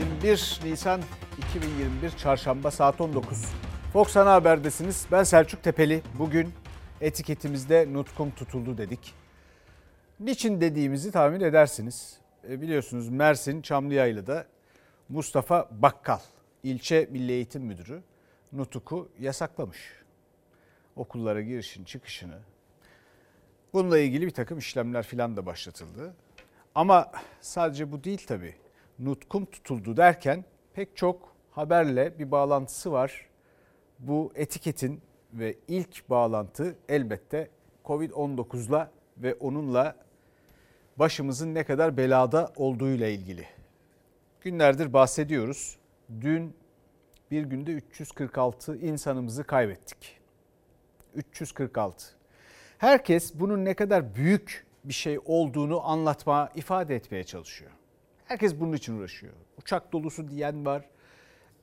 [0.00, 1.02] 21 Nisan
[1.38, 3.44] 2021 Çarşamba saat 19.
[3.92, 5.06] Fox Ana Haber'desiniz.
[5.12, 6.02] Ben Selçuk Tepeli.
[6.18, 6.52] Bugün
[7.00, 9.14] etiketimizde nutkum tutuldu dedik.
[10.20, 12.18] Niçin dediğimizi tahmin edersiniz.
[12.48, 14.46] E, biliyorsunuz Mersin Çamlıyaylı'da
[15.08, 16.20] Mustafa Bakkal,
[16.62, 18.02] ilçe Milli Eğitim Müdürü
[18.52, 19.78] Nutuk'u yasaklamış.
[20.96, 22.38] Okullara girişin çıkışını.
[23.72, 26.14] Bununla ilgili bir takım işlemler filan da başlatıldı.
[26.74, 28.54] Ama sadece bu değil tabii.
[29.00, 33.26] Nutkum tutuldu derken pek çok haberle bir bağlantısı var.
[33.98, 35.00] Bu etiketin
[35.32, 37.50] ve ilk bağlantı elbette
[37.84, 39.96] Covid-19'la ve onunla
[40.96, 43.46] başımızın ne kadar belada olduğuyla ilgili.
[44.40, 45.78] Günlerdir bahsediyoruz.
[46.20, 46.54] Dün
[47.30, 50.20] bir günde 346 insanımızı kaybettik.
[51.14, 52.06] 346.
[52.78, 57.70] Herkes bunun ne kadar büyük bir şey olduğunu anlatma, ifade etmeye çalışıyor.
[58.30, 59.32] Herkes bunun için uğraşıyor.
[59.58, 60.84] Uçak dolusu diyen var.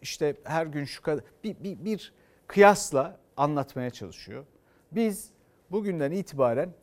[0.02, 2.14] İşte her gün şu kadar bir, bir, bir
[2.48, 4.46] kıyasla anlatmaya çalışıyor.
[4.92, 5.30] Biz
[5.72, 6.74] bugünden itibaren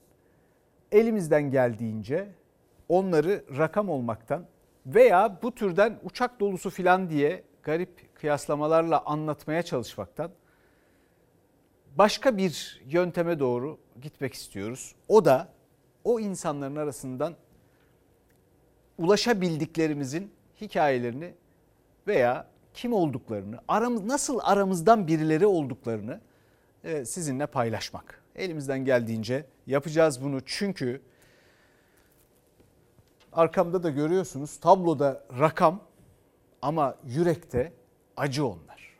[0.92, 2.28] elimizden geldiğince
[2.88, 4.46] onları rakam olmaktan
[4.86, 10.30] veya bu türden uçak dolusu filan diye garip kıyaslamalarla anlatmaya çalışmaktan
[11.98, 14.94] başka bir yönteme doğru gitmek istiyoruz.
[15.08, 15.48] O da
[16.04, 17.36] o insanların arasından
[18.98, 21.34] ulaşabildiklerimizin hikayelerini
[22.06, 26.20] veya kim olduklarını, aramız nasıl aramızdan birileri olduklarını
[26.84, 28.22] e, sizinle paylaşmak.
[28.37, 31.00] Elimizden geldiğince yapacağız bunu çünkü
[33.33, 35.81] arkamda da görüyorsunuz tabloda rakam
[36.62, 37.72] ama yürekte
[38.17, 38.95] acı onlar.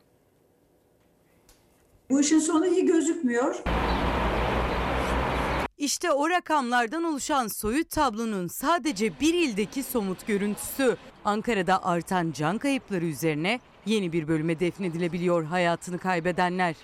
[2.11, 3.63] Bu işin sonu iyi gözükmüyor.
[5.79, 10.97] İşte o rakamlardan oluşan soyut tablonun sadece bir ildeki somut görüntüsü.
[11.25, 16.77] Ankara'da artan can kayıpları üzerine yeni bir bölüme defnedilebiliyor hayatını kaybedenler.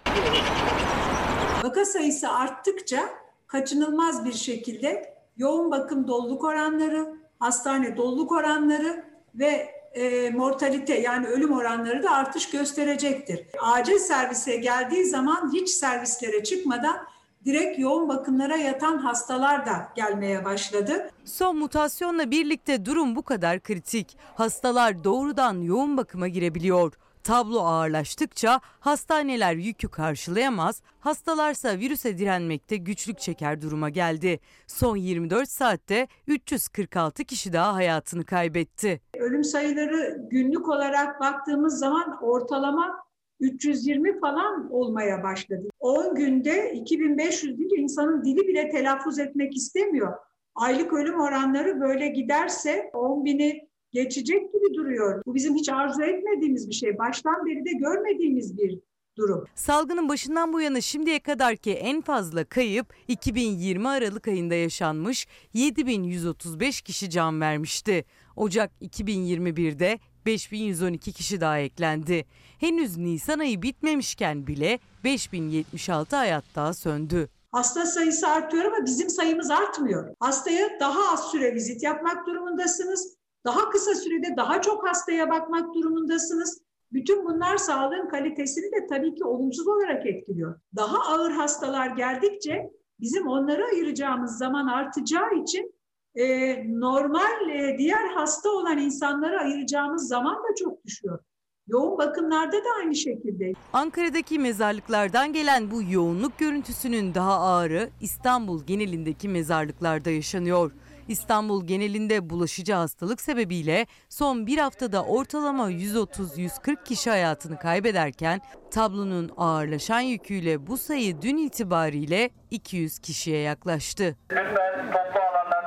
[1.65, 3.09] Vaka sayısı arttıkça
[3.47, 9.05] kaçınılmaz bir şekilde yoğun bakım doluluk oranları, hastane doluluk oranları
[9.35, 13.47] ve e, mortalite yani ölüm oranları da artış gösterecektir.
[13.63, 16.97] Acil servise geldiği zaman hiç servislere çıkmadan
[17.45, 21.11] direkt yoğun bakımlara yatan hastalar da gelmeye başladı.
[21.25, 24.17] Son mutasyonla birlikte durum bu kadar kritik.
[24.35, 26.93] Hastalar doğrudan yoğun bakıma girebiliyor.
[27.25, 34.41] Tablo ağırlaştıkça hastaneler yükü karşılayamaz, hastalarsa virüse direnmekte güçlük çeker duruma geldi.
[34.67, 39.01] Son 24 saatte 346 kişi daha hayatını kaybetti.
[39.15, 43.10] Ölüm sayıları günlük olarak baktığımız zaman ortalama
[43.41, 45.69] 320 falan olmaya başladı.
[45.81, 50.13] 10 günde 2500 deyince insanın dili bile telaffuz etmek istemiyor.
[50.55, 55.23] Aylık ölüm oranları böyle giderse 10 bini geçecek gibi duruyor.
[55.27, 56.99] Bu bizim hiç arzu etmediğimiz bir şey.
[56.99, 58.79] Baştan beri de görmediğimiz bir
[59.17, 59.45] durum.
[59.55, 67.11] Salgının başından bu yana şimdiye kadarki en fazla kayıp 2020 Aralık ayında yaşanmış 7135 kişi
[67.11, 68.05] can vermişti.
[68.37, 72.25] Ocak 2021'de 5112 kişi daha eklendi.
[72.59, 77.29] Henüz Nisan ayı bitmemişken bile 5076 hayat daha söndü.
[77.53, 80.15] Hasta sayısı artıyor ama bizim sayımız artmıyor.
[80.21, 83.17] Hastaya daha az süre vizit yapmak durumundasınız.
[83.45, 86.61] Daha kısa sürede daha çok hastaya bakmak durumundasınız.
[86.93, 90.61] Bütün bunlar sağlığın kalitesini de tabii ki olumsuz olarak etkiliyor.
[90.77, 92.71] Daha ağır hastalar geldikçe
[93.01, 95.75] bizim onlara ayıracağımız zaman artacağı için
[96.15, 101.19] e, normal e, diğer hasta olan insanlara ayıracağımız zaman da çok düşüyor.
[101.67, 103.53] Yoğun bakımlarda da aynı şekilde.
[103.73, 110.73] Ankara'daki mezarlıklardan gelen bu yoğunluk görüntüsünün daha ağırı İstanbul genelindeki mezarlıklarda yaşanıyor.
[111.09, 120.01] İstanbul genelinde bulaşıcı hastalık sebebiyle son bir haftada ortalama 130-140 kişi hayatını kaybederken tablonun ağırlaşan
[120.01, 124.17] yüküyle bu sayı dün itibariyle 200 kişiye yaklaştı.
[124.33, 125.60] Lütfen toplu alanlarda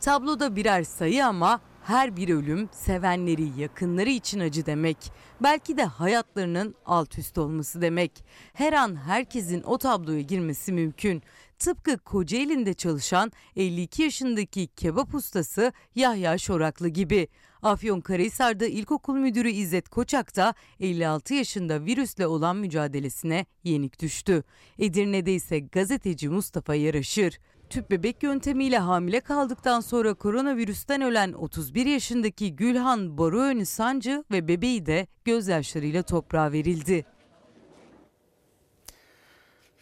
[0.00, 4.96] Tabloda birer sayı ama her bir ölüm sevenleri, yakınları için acı demek.
[5.42, 8.24] Belki de hayatlarının alt üst olması demek.
[8.52, 11.22] Her an herkesin o tabloya girmesi mümkün.
[11.58, 17.28] Tıpkı Kocaeli'nde çalışan 52 yaşındaki kebap ustası Yahya Şoraklı gibi.
[17.62, 24.44] Afyonkarahisar'da ilkokul müdürü İzzet Koçak da 56 yaşında virüsle olan mücadelesine yenik düştü.
[24.78, 27.38] Edirne'de ise gazeteci Mustafa Yaraşır.
[27.70, 34.86] Tüp bebek yöntemiyle hamile kaldıktan sonra koronavirüsten ölen 31 yaşındaki Gülhan Boruönü Sancı ve bebeği
[34.86, 37.04] de gözyaşlarıyla toprağa verildi.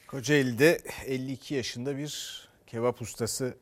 [0.06, 3.55] Kocaeli'de 52 yaşında bir kebap ustası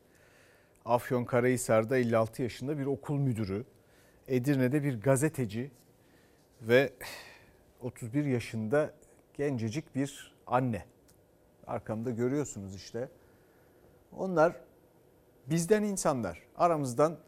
[0.84, 3.64] Afyonkarahisar'da 56 yaşında bir okul müdürü,
[4.28, 5.70] Edirne'de bir gazeteci
[6.62, 6.92] ve
[7.80, 8.94] 31 yaşında
[9.34, 10.84] gencecik bir anne.
[11.66, 13.08] Arkamda görüyorsunuz işte.
[14.12, 14.52] Onlar
[15.46, 16.42] bizden insanlar.
[16.56, 17.18] Aramızdan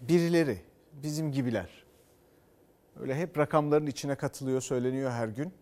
[0.00, 0.62] birileri,
[0.92, 1.84] bizim gibiler.
[3.00, 5.52] Öyle hep rakamların içine katılıyor, söyleniyor her gün.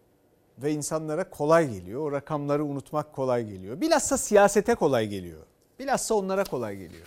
[0.59, 2.01] Ve insanlara kolay geliyor.
[2.01, 3.81] O rakamları unutmak kolay geliyor.
[3.81, 5.47] Bilhassa siyasete kolay geliyor.
[5.79, 7.07] Bilhassa onlara kolay geliyor.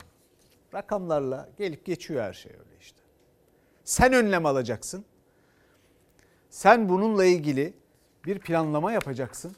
[0.74, 3.00] Rakamlarla gelip geçiyor her şey öyle işte.
[3.84, 5.06] Sen önlem alacaksın.
[6.50, 7.74] Sen bununla ilgili
[8.26, 9.56] bir planlama yapacaksın.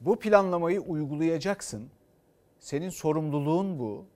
[0.00, 1.90] Bu planlamayı uygulayacaksın.
[2.60, 4.06] Senin sorumluluğun bu.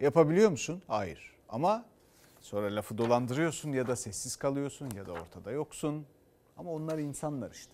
[0.00, 0.82] Yapabiliyor musun?
[0.86, 1.34] Hayır.
[1.48, 1.86] Ama
[2.40, 6.06] sonra lafı dolandırıyorsun ya da sessiz kalıyorsun ya da ortada yoksun.
[6.56, 7.72] Ama onlar insanlar işte.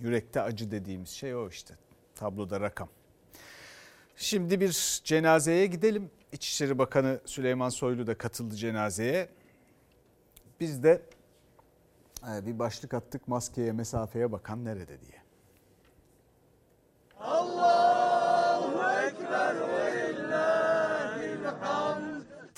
[0.00, 1.74] Yürekte acı dediğimiz şey o işte.
[2.14, 2.88] Tabloda rakam.
[4.16, 6.10] Şimdi bir cenazeye gidelim.
[6.32, 9.28] İçişleri Bakanı Süleyman Soylu da katıldı cenazeye.
[10.60, 11.02] Biz de
[12.22, 15.17] bir başlık attık maskeye mesafeye bakan nerede diye.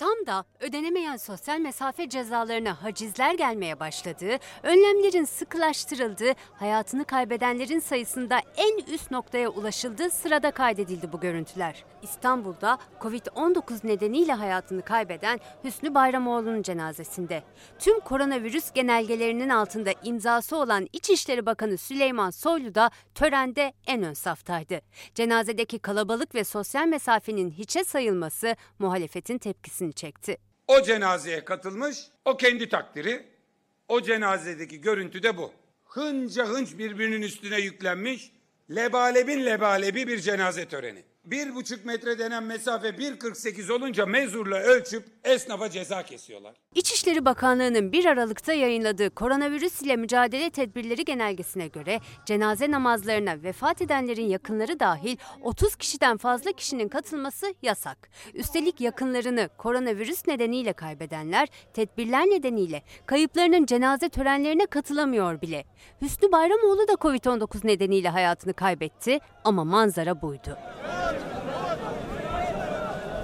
[0.01, 8.95] Tam da ödenemeyen sosyal mesafe cezalarına hacizler gelmeye başladığı, önlemlerin sıkılaştırıldığı, hayatını kaybedenlerin sayısında en
[8.95, 11.85] üst noktaya ulaşıldığı sırada kaydedildi bu görüntüler.
[12.03, 17.43] İstanbul'da Covid-19 nedeniyle hayatını kaybeden Hüsnü Bayramoğlu'nun cenazesinde.
[17.79, 24.81] Tüm koronavirüs genelgelerinin altında imzası olan İçişleri Bakanı Süleyman Soylu da törende en ön saftaydı.
[25.15, 30.37] Cenazedeki kalabalık ve sosyal mesafenin hiçe sayılması muhalefetin tepkisini çekti.
[30.69, 33.27] O cenazeye katılmış, o kendi takdiri.
[33.89, 35.53] O cenazedeki görüntü de bu.
[35.85, 38.33] Hınca hınç birbirinin üstüne yüklenmiş,
[38.71, 41.05] lebalebin lebalebi bir cenaze töreni.
[41.25, 46.57] Bir buçuk metre denen mesafe 1.48 olunca mezurla ölçüp esnafa ceza kesiyorlar.
[46.75, 54.25] İçişleri Bakanlığı'nın 1 Aralık'ta yayınladığı koronavirüs ile mücadele tedbirleri genelgesine göre cenaze namazlarına vefat edenlerin
[54.29, 58.09] yakınları dahil 30 kişiden fazla kişinin katılması yasak.
[58.35, 65.65] Üstelik yakınlarını koronavirüs nedeniyle kaybedenler tedbirler nedeniyle kayıplarının cenaze törenlerine katılamıyor bile.
[66.03, 70.59] Hüsnü Bayramoğlu da Covid-19 nedeniyle hayatını kaybetti ama manzara buydu.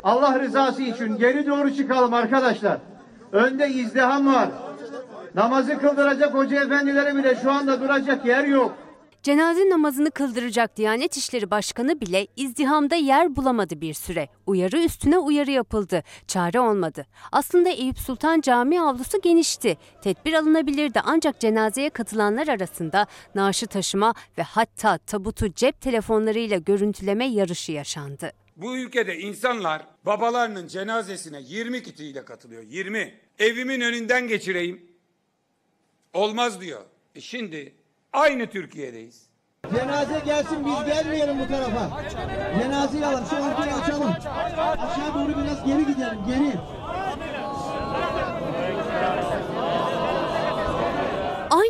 [0.03, 2.96] Allah rızası için geri doğru çıkalım arkadaşlar.
[3.33, 4.49] Önde izdiham var.
[5.35, 8.73] Namazı kıldıracak hoca efendilere bile şu anda duracak yer yok.
[9.23, 14.29] Cenaze namazını kıldıracak Diyanet İşleri Başkanı bile izdihamda yer bulamadı bir süre.
[14.47, 16.03] Uyarı üstüne uyarı yapıldı.
[16.27, 17.07] Çare olmadı.
[17.33, 19.77] Aslında Eyüp Sultan Camii avlusu genişti.
[20.03, 27.73] Tedbir alınabilirdi ancak cenazeye katılanlar arasında naaşı taşıma ve hatta tabutu cep telefonlarıyla görüntüleme yarışı
[27.73, 28.33] yaşandı.
[28.57, 32.63] Bu ülkede insanlar babalarının cenazesine 20 kitiyle katılıyor.
[32.63, 33.15] 20.
[33.39, 34.93] Evimin önünden geçireyim.
[36.15, 36.81] Olmaz diyor.
[37.15, 37.75] E şimdi
[38.13, 39.27] aynı Türkiye'deyiz.
[39.75, 42.11] Cenaze gelsin biz gelmeyelim bu tarafa.
[42.63, 44.11] Cenazeyi alalım şu ortayı açalım.
[44.79, 46.53] Aşağı doğru biraz geri gidelim geri.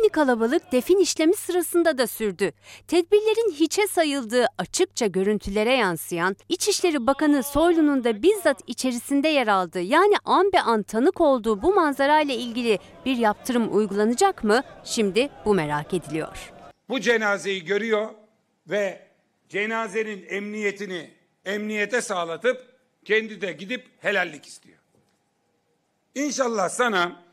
[0.07, 2.51] Aynı kalabalık defin işlemi sırasında da sürdü.
[2.87, 10.15] Tedbirlerin hiçe sayıldığı açıkça görüntülere yansıyan İçişleri Bakanı Soylu'nun da bizzat içerisinde yer aldığı yani
[10.25, 14.61] an be an tanık olduğu bu manzarayla ilgili bir yaptırım uygulanacak mı?
[14.83, 16.53] Şimdi bu merak ediliyor.
[16.89, 18.09] Bu cenazeyi görüyor
[18.67, 19.07] ve
[19.49, 21.11] cenazenin emniyetini
[21.45, 22.65] emniyete sağlatıp
[23.05, 24.77] kendi de gidip helallik istiyor.
[26.15, 27.26] İnşallah sana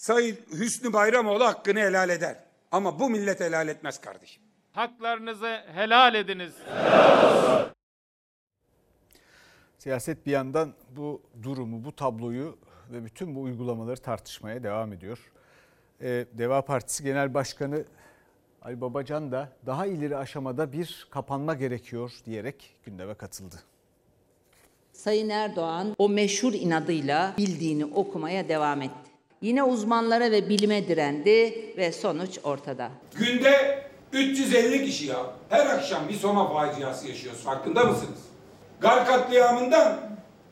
[0.00, 2.36] Sayın Hüsnü Bayramoğlu hakkını helal eder.
[2.70, 4.42] Ama bu millet helal etmez kardeşim.
[4.72, 6.52] Haklarınızı helal ediniz.
[9.78, 12.58] Siyaset bir yandan bu durumu, bu tabloyu
[12.92, 15.18] ve bütün bu uygulamaları tartışmaya devam ediyor.
[16.02, 17.84] Ee, Deva Partisi Genel Başkanı
[18.62, 23.56] Ali Babacan da daha ileri aşamada bir kapanma gerekiyor diyerek gündeme katıldı.
[24.92, 29.09] Sayın Erdoğan o meşhur inadıyla bildiğini okumaya devam etti.
[29.40, 32.90] Yine uzmanlara ve bilime direndi ve sonuç ortada.
[33.18, 35.16] Günde 350 kişi ya.
[35.48, 37.40] Her akşam bir Soma faciası yaşıyoruz.
[37.40, 38.18] Farkında mısınız?
[38.80, 40.00] Gar katliamından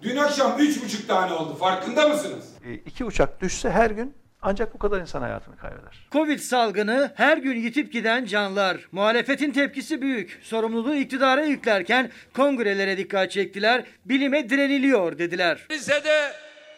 [0.03, 1.55] dün akşam üç buçuk tane oldu.
[1.55, 2.45] Farkında mısınız?
[2.65, 6.09] E, iki uçak düşse her gün ancak bu kadar insan hayatını kaybeder.
[6.13, 8.89] Covid salgını her gün yitip giden canlar.
[8.93, 10.41] Muhalefetin tepkisi büyük.
[10.43, 13.85] Sorumluluğu iktidara yüklerken kongrelere dikkat çektiler.
[14.05, 15.67] Bilime direniliyor dediler.
[15.71, 16.33] Lisede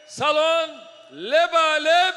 [0.09, 2.15] salon lebalep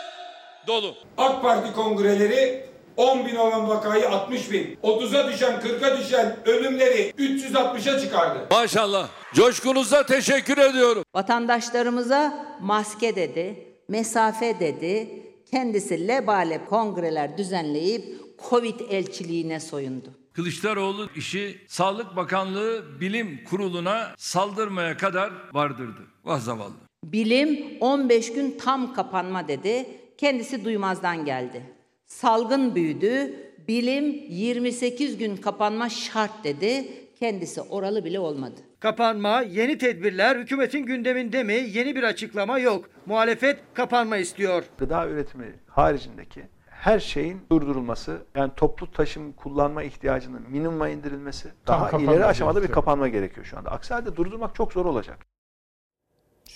[0.67, 0.95] dolu.
[1.17, 2.65] AK Parti kongreleri
[2.97, 8.47] 10 bin olan vakayı 60 bin, 30'a düşen 40'a düşen ölümleri 360'a çıkardı.
[8.51, 9.09] Maşallah.
[9.33, 11.03] Coşkunuza teşekkür ediyorum.
[11.15, 15.23] Vatandaşlarımıza maske dedi, mesafe dedi.
[15.51, 18.05] Kendisi lebale kongreler düzenleyip
[18.50, 20.09] Covid elçiliğine soyundu.
[20.33, 26.01] Kılıçdaroğlu işi Sağlık Bakanlığı Bilim Kurulu'na saldırmaya kadar vardırdı.
[26.23, 26.73] Vah zavallı.
[27.03, 29.86] Bilim 15 gün tam kapanma dedi.
[30.17, 31.62] Kendisi duymazdan geldi.
[32.05, 33.33] Salgın büyüdü.
[33.67, 36.88] Bilim 28 gün kapanma şart dedi.
[37.19, 38.55] Kendisi oralı bile olmadı.
[38.79, 41.53] Kapanma, yeni tedbirler hükümetin gündeminde mi?
[41.53, 42.89] Yeni bir açıklama yok.
[43.05, 44.63] Muhalefet kapanma istiyor.
[44.77, 52.00] Gıda üretimi haricindeki her şeyin durdurulması, yani toplu taşım kullanma ihtiyacının minimuma indirilmesi, Tam daha
[52.00, 52.75] ileri aşamada bir gerekiyor.
[52.75, 53.72] kapanma gerekiyor şu anda.
[53.72, 55.25] Aksi halde durdurmak çok zor olacak.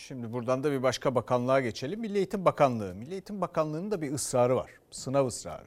[0.08, 2.00] Şimdi buradan da bir başka bakanlığa geçelim.
[2.00, 2.96] Milli Eğitim Bakanlığı.
[2.96, 4.72] Milli Eğitim Bakanlığı'nın da bir ısrarı var.
[4.92, 5.66] Sınav ısrarı.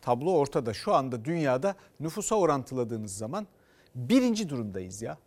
[0.00, 0.74] Tablo ortada.
[0.74, 3.46] Şu anda dünyada nüfusa orantıladığınız zaman
[3.94, 5.18] birinci durumdayız ya.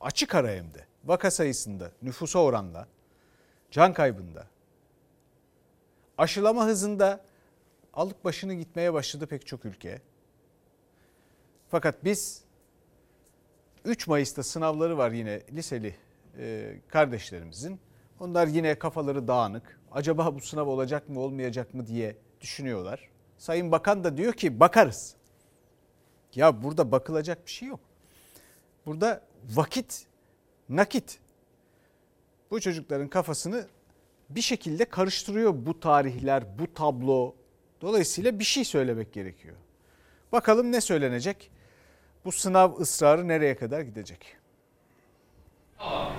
[0.00, 0.86] Açık ara hem de.
[1.04, 2.88] Vaka sayısında, nüfusa oranla,
[3.70, 4.46] can kaybında,
[6.18, 7.24] aşılama hızında
[7.92, 10.00] alıp başını gitmeye başladı pek çok ülke.
[11.68, 12.44] Fakat biz
[13.84, 15.96] 3 Mayıs'ta sınavları var yine liseli
[16.38, 17.80] e, kardeşlerimizin.
[18.20, 19.80] Onlar yine kafaları dağınık.
[19.92, 23.08] Acaba bu sınav olacak mı olmayacak mı diye düşünüyorlar.
[23.38, 25.16] Sayın Bakan da diyor ki bakarız.
[26.34, 27.80] Ya burada bakılacak bir şey yok.
[28.86, 30.06] Burada vakit
[30.68, 31.18] nakit.
[32.50, 33.66] Bu çocukların kafasını
[34.30, 37.34] bir şekilde karıştırıyor bu tarihler, bu tablo.
[37.80, 39.56] Dolayısıyla bir şey söylemek gerekiyor.
[40.32, 41.50] Bakalım ne söylenecek?
[42.24, 44.36] Bu sınav ısrarı nereye kadar gidecek?
[45.80, 46.13] O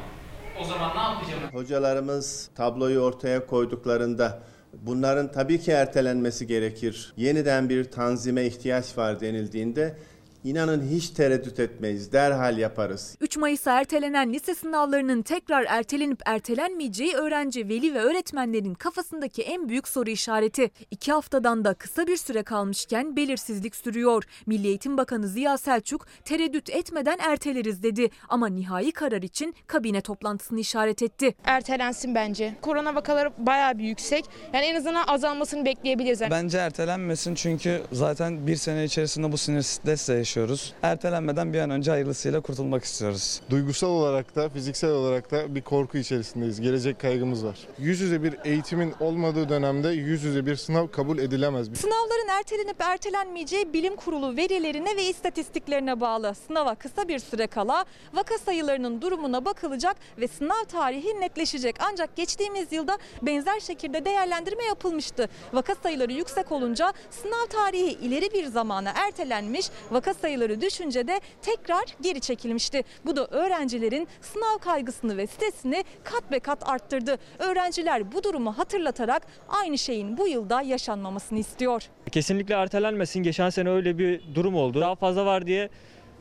[0.77, 1.53] zaman ne yapacağım?
[1.53, 4.39] Hocalarımız tabloyu ortaya koyduklarında
[4.73, 7.13] bunların tabii ki ertelenmesi gerekir.
[7.17, 9.97] Yeniden bir tanzime ihtiyaç var denildiğinde
[10.45, 12.13] inanın hiç tereddüt etmeyiz.
[12.13, 13.17] Derhal yaparız.
[13.21, 19.87] 3 Mayıs'a ertelenen lise sınavlarının tekrar ertelenip ertelenmeyeceği öğrenci, veli ve öğretmenlerin kafasındaki en büyük
[19.87, 20.71] soru işareti.
[20.91, 24.23] İki haftadan da kısa bir süre kalmışken belirsizlik sürüyor.
[24.45, 30.59] Milli Eğitim Bakanı Ziya Selçuk tereddüt etmeden erteleriz dedi ama nihai karar için kabine toplantısını
[30.59, 31.35] işaret etti.
[31.45, 32.55] Ertelensin bence.
[32.61, 34.25] Korona vakaları bayağı bir yüksek.
[34.53, 36.21] Yani en azından azalmasını bekleyebiliriz.
[36.21, 40.73] Bence ertelenmesin çünkü zaten bir sene içerisinde bu sinir stresle yaşıyoruz.
[40.83, 43.41] Ertelenmeden bir an önce hayırlısıyla kurtulmak istiyoruz.
[43.49, 46.61] Duygusal olarak da fiziksel olarak da bir korku içerisindeyiz.
[46.61, 47.59] Gelecek kaygımız var.
[47.79, 51.67] Yüz yüze bir eğitimin olmadığı dönemde yüz yüze bir sınav kabul edilemez.
[51.77, 56.35] Sınavların ertelenip ertelenmeyeceği bilim kurulu verilerine ve istatistiklerine bağlı.
[56.47, 61.75] Sınava kısa bir süre kala vaka sayılarının durumuna bakılacak ve sınav tarihi netleşecek.
[61.79, 65.29] Ancak geçtiğimiz yılda benzer şekilde değerlendirme yapılmıştı.
[65.53, 70.24] Vaka sayıları yüksek olunca sınav tarihi ileri bir zamana ertelenmiş, vaka sayıları
[70.61, 72.83] düşünce de tekrar geri çekilmişti.
[73.05, 77.17] Bu da öğrencilerin sınav kaygısını ve stresini kat be kat arttırdı.
[77.39, 81.83] Öğrenciler bu durumu hatırlatarak aynı şeyin bu yılda yaşanmamasını istiyor.
[82.11, 83.23] Kesinlikle ertelenmesin.
[83.23, 84.81] Geçen sene öyle bir durum oldu.
[84.81, 85.69] Daha fazla var diye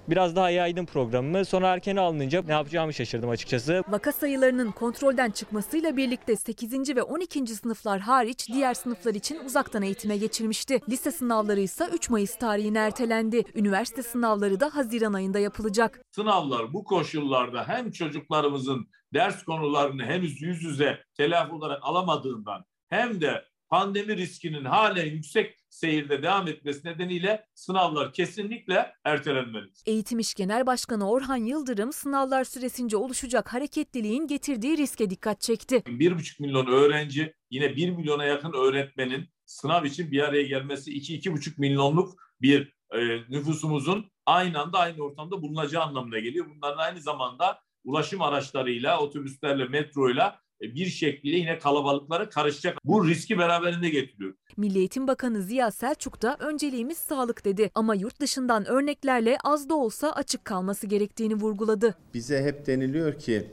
[0.08, 1.44] biraz daha yaydım programımı.
[1.44, 3.82] Sonra erken alınınca ne yapacağımı şaşırdım açıkçası.
[3.88, 6.96] Vaka sayılarının kontrolden çıkmasıyla birlikte 8.
[6.96, 7.46] ve 12.
[7.46, 10.80] sınıflar hariç diğer sınıflar için uzaktan eğitime geçilmişti.
[10.88, 13.44] Lise sınavları ise 3 Mayıs tarihine ertelendi.
[13.54, 16.00] Üniversite sınavları da Haziran ayında yapılacak.
[16.10, 23.44] Sınavlar bu koşullarda hem çocuklarımızın ders konularını henüz yüz yüze telafi olarak alamadığından hem de
[23.68, 29.70] pandemi riskinin halen yüksek seyirde devam etmesi nedeniyle sınavlar kesinlikle ertelenmeli.
[29.86, 35.76] Eğitim İş Genel Başkanı Orhan Yıldırım sınavlar süresince oluşacak hareketliliğin getirdiği riske dikkat çekti.
[35.76, 42.14] 1,5 milyon öğrenci yine 1 milyona yakın öğretmenin sınav için bir araya gelmesi 2-2,5 milyonluk
[42.40, 46.46] bir e, nüfusumuzun aynı anda aynı ortamda bulunacağı anlamına geliyor.
[46.56, 52.78] Bunların aynı zamanda ulaşım araçlarıyla, otobüslerle, metroyla bir şekliyle yine kalabalıklara karışacak.
[52.84, 54.34] Bu riski beraberinde getiriyor.
[54.56, 59.74] Milli Eğitim Bakanı Ziya Selçuk da önceliğimiz sağlık dedi ama yurt dışından örneklerle az da
[59.74, 61.94] olsa açık kalması gerektiğini vurguladı.
[62.14, 63.46] Bize hep deniliyor ki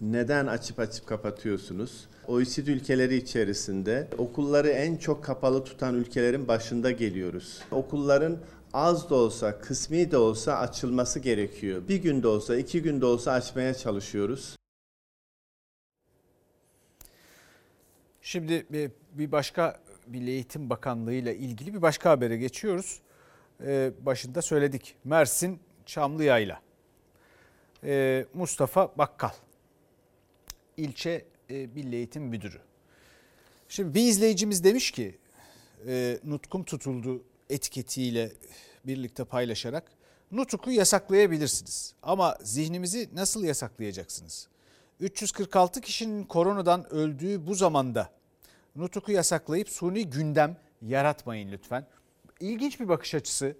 [0.00, 2.08] neden açıp açıp kapatıyorsunuz?
[2.26, 7.58] OECD ülkeleri içerisinde okulları en çok kapalı tutan ülkelerin başında geliyoruz.
[7.70, 8.38] Okulların
[8.72, 11.82] az da olsa, kısmi de olsa açılması gerekiyor.
[11.88, 14.56] Bir günde olsa, iki günde olsa açmaya çalışıyoruz.
[18.22, 23.00] Şimdi bir- bir başka Milli Eğitim Bakanlığı ile ilgili bir başka habere geçiyoruz.
[23.64, 24.94] Ee, başında söyledik.
[25.04, 26.60] Mersin Çamlıyayla.
[27.84, 29.30] Ee, Mustafa Bakkal.
[30.76, 32.58] ilçe e, Milli Eğitim Müdürü.
[33.68, 35.18] Şimdi bir izleyicimiz demiş ki
[35.86, 38.32] e, nutkum tutuldu etiketiyle
[38.86, 39.84] birlikte paylaşarak
[40.32, 41.94] Nutuk'u yasaklayabilirsiniz.
[42.02, 44.48] Ama zihnimizi nasıl yasaklayacaksınız?
[45.00, 48.10] 346 kişinin koronadan öldüğü bu zamanda
[48.76, 51.86] Nutuk'u yasaklayıp suni gündem yaratmayın lütfen.
[52.40, 53.56] İlginç bir bakış açısı.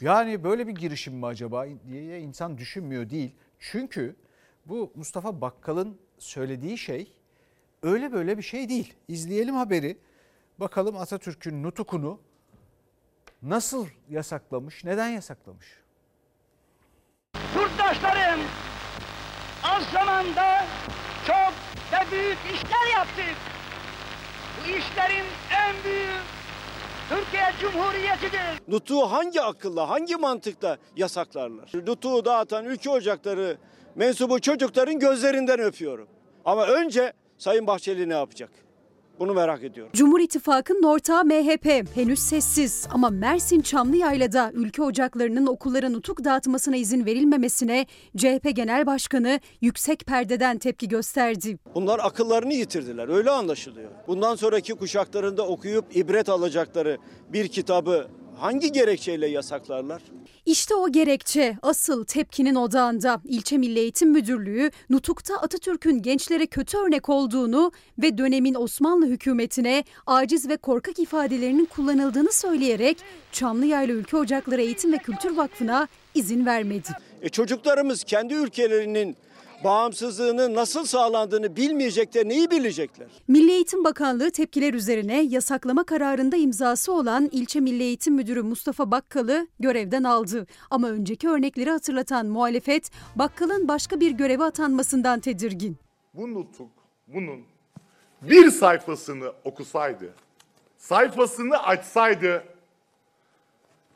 [0.00, 3.34] Yani böyle bir girişim mi acaba diye insan düşünmüyor değil.
[3.58, 4.16] Çünkü
[4.66, 7.12] bu Mustafa Bakkal'ın söylediği şey
[7.82, 8.94] öyle böyle bir şey değil.
[9.08, 9.98] İzleyelim haberi.
[10.60, 12.20] Bakalım Atatürk'ün nutukunu
[13.42, 15.66] nasıl yasaklamış, neden yasaklamış?
[17.56, 18.40] Yurttaşlarım,
[19.76, 20.64] az zamanda
[21.26, 21.52] çok
[21.92, 23.36] ve büyük işler yaptık.
[24.58, 25.24] Bu işlerin
[25.66, 26.20] en büyüğü
[27.08, 28.40] Türkiye Cumhuriyeti'dir.
[28.68, 31.70] Nutuğu hangi akılla, hangi mantıkla yasaklarlar?
[31.86, 33.56] Nutuğu dağıtan ülke ocakları
[33.94, 36.08] mensubu çocukların gözlerinden öpüyorum.
[36.44, 38.50] Ama önce Sayın Bahçeli ne yapacak?
[39.18, 39.92] Bunu merak ediyorum.
[39.94, 47.06] Cumhur İttifakı'nın ortağı MHP henüz sessiz ama Mersin Çamlıyayla'da ülke ocaklarının okullara nutuk dağıtmasına izin
[47.06, 51.58] verilmemesine CHP Genel Başkanı yüksek perdeden tepki gösterdi.
[51.74, 53.08] Bunlar akıllarını yitirdiler.
[53.08, 53.90] Öyle anlaşılıyor.
[54.08, 56.98] Bundan sonraki kuşaklarında okuyup ibret alacakları
[57.32, 60.02] bir kitabı hangi gerekçeyle yasaklarlar?
[60.46, 63.20] İşte o gerekçe asıl tepkinin odağında.
[63.24, 70.48] İlçe Milli Eğitim Müdürlüğü Nutuk'ta Atatürk'ün gençlere kötü örnek olduğunu ve dönemin Osmanlı hükümetine aciz
[70.48, 72.98] ve korkak ifadelerinin kullanıldığını söyleyerek
[73.32, 76.88] Çamlıyayla Ülke Ocakları Eğitim ve Kültür Vakfı'na izin vermedi.
[77.22, 79.16] E çocuklarımız kendi ülkelerinin
[79.64, 83.08] bağımsızlığının nasıl sağlandığını bilmeyecekler, neyi bilecekler?
[83.28, 89.48] Milli Eğitim Bakanlığı tepkiler üzerine yasaklama kararında imzası olan ilçe Milli Eğitim Müdürü Mustafa Bakkal'ı
[89.60, 90.46] görevden aldı.
[90.70, 95.76] Ama önceki örnekleri hatırlatan muhalefet Bakkal'ın başka bir göreve atanmasından tedirgin.
[96.14, 96.70] Bu nutuk
[97.06, 97.40] bunun
[98.22, 100.14] bir sayfasını okusaydı,
[100.78, 102.44] sayfasını açsaydı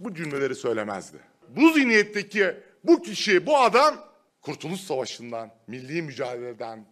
[0.01, 1.17] bu cümleleri söylemezdi.
[1.57, 4.08] Bu zihniyetteki bu kişi, bu adam
[4.43, 6.85] Kurtuluş Savaşı'ndan, milli mücadeleden,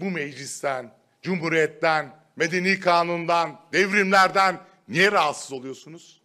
[0.00, 6.22] bu meclisten, cumhuriyetten, medeni kanundan, devrimlerden niye rahatsız oluyorsunuz?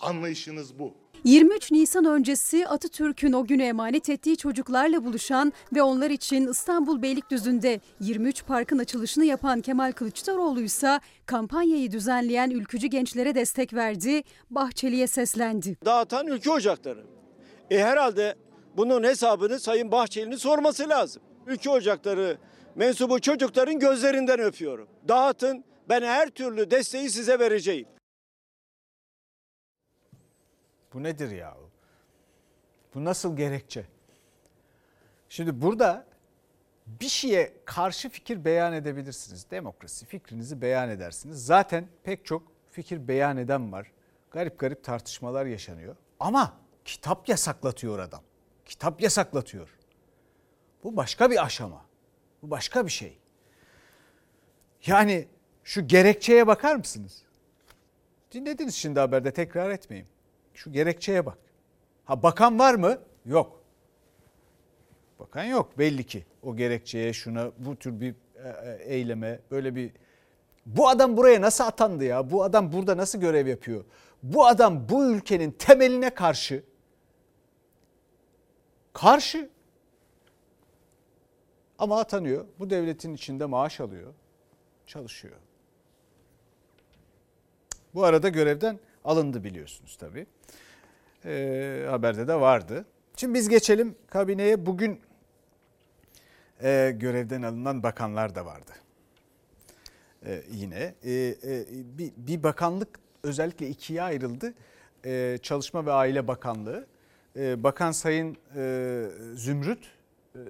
[0.00, 0.94] Anlayışınız bu.
[1.24, 7.80] 23 Nisan öncesi Atatürk'ün o günü emanet ettiği çocuklarla buluşan ve onlar için İstanbul Beylikdüzü'nde
[8.00, 15.76] 23 parkın açılışını yapan Kemal Kılıçdaroğlu ise kampanyayı düzenleyen ülkücü gençlere destek verdi, Bahçeli'ye seslendi.
[15.84, 17.04] Dağıtan ülke ocakları.
[17.70, 18.34] E herhalde
[18.78, 21.22] bunun hesabını Sayın Bahçeli'nin sorması lazım.
[21.46, 22.38] Ülke ocakları
[22.74, 24.88] mensubu çocukların gözlerinden öpüyorum.
[25.08, 27.88] Dağıtın ben her türlü desteği size vereceğim.
[30.94, 31.56] Bu nedir ya?
[32.94, 33.86] Bu nasıl gerekçe?
[35.28, 36.06] Şimdi burada
[36.86, 39.50] bir şeye karşı fikir beyan edebilirsiniz.
[39.50, 41.46] Demokrasi fikrinizi beyan edersiniz.
[41.46, 43.92] Zaten pek çok fikir beyan eden var.
[44.30, 45.96] Garip garip tartışmalar yaşanıyor.
[46.20, 48.27] Ama kitap yasaklatıyor adam.
[48.68, 49.68] Kitap yasaklatıyor.
[50.84, 51.84] Bu başka bir aşama.
[52.42, 53.18] Bu başka bir şey.
[54.86, 55.28] Yani
[55.64, 57.22] şu gerekçeye bakar mısınız?
[58.32, 60.08] Dinlediniz şimdi haberde tekrar etmeyeyim.
[60.54, 61.38] Şu gerekçeye bak.
[62.04, 62.98] Ha bakan var mı?
[63.26, 63.62] Yok.
[65.18, 66.26] Bakan yok belli ki.
[66.42, 68.14] O gerekçeye şuna bu tür bir
[68.78, 69.92] eyleme böyle bir
[70.66, 72.30] bu adam buraya nasıl atandı ya?
[72.30, 73.84] Bu adam burada nasıl görev yapıyor?
[74.22, 76.62] Bu adam bu ülkenin temeline karşı
[79.00, 79.50] karşı
[81.78, 82.44] ama atanıyor.
[82.58, 84.14] Bu devletin içinde maaş alıyor.
[84.86, 85.36] Çalışıyor.
[87.94, 90.26] Bu arada görevden alındı biliyorsunuz tabii.
[91.24, 92.84] Ee, haberde de vardı.
[93.16, 94.66] Şimdi biz geçelim kabineye.
[94.66, 95.00] Bugün
[96.62, 98.72] e, görevden alınan bakanlar da vardı.
[100.26, 101.66] Ee, yine e, e,
[101.98, 104.54] bir, bir bakanlık özellikle ikiye ayrıldı.
[105.04, 106.86] Ee, Çalışma ve Aile Bakanlığı.
[107.36, 109.78] Ee, Bakan Sayın e, Zümrüt
[110.34, 110.40] e,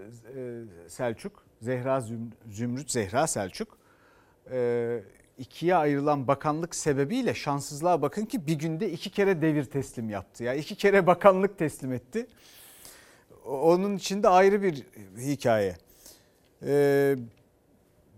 [0.88, 2.04] Selçuk, Zehra
[2.50, 3.78] Zümrüt Zehra Selçuk
[4.50, 5.00] e,
[5.38, 10.44] ikiye ayrılan bakanlık sebebiyle şanssızlığa bakın ki bir günde iki kere devir teslim yaptı.
[10.44, 12.26] Ya yani iki kere bakanlık teslim etti.
[13.46, 14.84] Onun içinde ayrı bir
[15.18, 15.76] hikaye.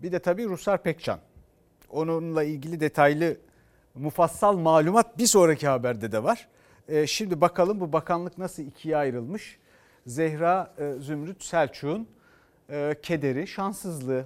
[0.03, 1.19] Bir de tabii Ruslar Pekcan.
[1.89, 3.37] Onunla ilgili detaylı
[3.95, 6.47] mufassal malumat bir sonraki haberde de var.
[6.87, 9.57] Ee, şimdi bakalım bu bakanlık nasıl ikiye ayrılmış?
[10.05, 12.07] Zehra e, Zümrüt Selçuk'un
[12.69, 14.25] e, kederi, şanssızlığı.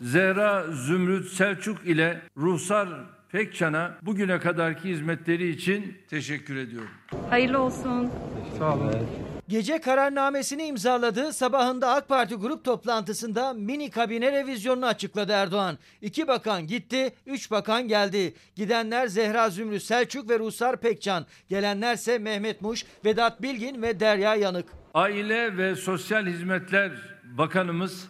[0.00, 2.88] Zehra Zümrüt Selçuk ile Ruhsar
[3.32, 6.90] Pekcan'a bugüne kadarki hizmetleri için teşekkür ediyorum.
[7.30, 8.10] Hayırlı olsun.
[8.58, 8.92] Sağ olun.
[9.48, 15.78] Gece kararnamesini imzaladığı sabahında AK Parti grup toplantısında mini kabine revizyonunu açıkladı Erdoğan.
[16.02, 18.34] İki bakan gitti, üç bakan geldi.
[18.54, 21.26] Gidenler Zehra Zümrüt Selçuk ve Ruslar Pekcan.
[21.48, 24.68] Gelenlerse Mehmet Muş, Vedat Bilgin ve Derya Yanık.
[24.94, 26.92] Aile ve Sosyal Hizmetler
[27.24, 28.08] Bakanımız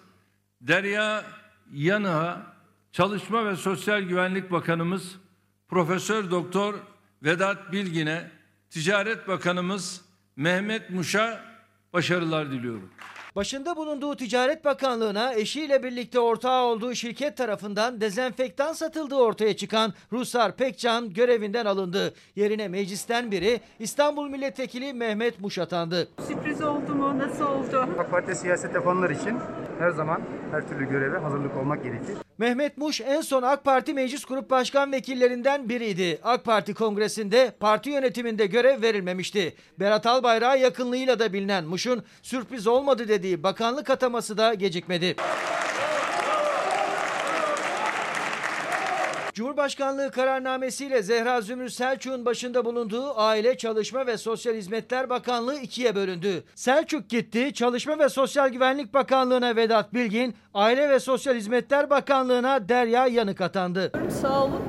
[0.60, 1.24] Derya
[1.72, 2.56] Yanık'a,
[2.92, 5.16] Çalışma ve Sosyal Güvenlik Bakanımız
[5.68, 6.74] Profesör Doktor
[7.22, 8.30] Vedat Bilgin'e,
[8.70, 10.05] Ticaret Bakanımız
[10.36, 11.40] Mehmet Muş'a
[11.92, 12.90] başarılar diliyorum.
[13.36, 20.56] Başında bulunduğu Ticaret Bakanlığı'na eşiyle birlikte ortağı olduğu şirket tarafından dezenfektan satıldığı ortaya çıkan Ruslar
[20.56, 22.14] Pekcan görevinden alındı.
[22.36, 26.08] Yerine meclisten biri İstanbul Milletvekili Mehmet Muş atandı.
[26.28, 27.18] Sürpriz oldu mu?
[27.18, 27.88] Nasıl oldu?
[27.98, 29.38] AK Parti siyaset yapanlar için
[29.78, 32.25] her zaman her türlü göreve hazırlık olmak gerekir.
[32.38, 36.18] Mehmet Muş en son AK Parti Meclis Grup Başkan Vekillerinden biriydi.
[36.22, 39.54] AK Parti kongresinde parti yönetiminde görev verilmemişti.
[39.80, 45.16] Berat Albayrak'a yakınlığıyla da bilinen Muş'un sürpriz olmadı dediği bakanlık ataması da gecikmedi.
[49.36, 56.44] Cumhurbaşkanlığı kararnamesiyle Zehra Zümrüt Selçuk'un başında bulunduğu Aile, Çalışma ve Sosyal Hizmetler Bakanlığı ikiye bölündü.
[56.54, 63.06] Selçuk gitti, Çalışma ve Sosyal Güvenlik Bakanlığı'na Vedat Bilgin, Aile ve Sosyal Hizmetler Bakanlığı'na Derya
[63.06, 63.92] Yanık atandı.
[64.22, 64.60] Sağ olun.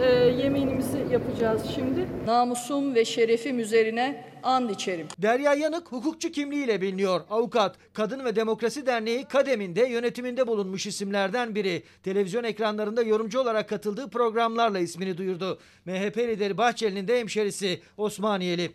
[0.00, 0.04] Ee,
[0.42, 2.08] yemeğimizi yapacağız şimdi.
[2.26, 5.06] Namusum ve şerefim üzerine and içerim.
[5.18, 7.20] Derya Yanık hukukçu kimliğiyle biliniyor.
[7.30, 11.82] Avukat, Kadın ve Demokrasi Derneği Kadem'inde yönetiminde bulunmuş isimlerden biri.
[12.02, 15.58] Televizyon ekranlarında yorumcu olarak katıldığı programlarla ismini duyurdu.
[15.84, 18.70] MHP lideri Bahçeli'nin de hemşerisi Osmaniyeli.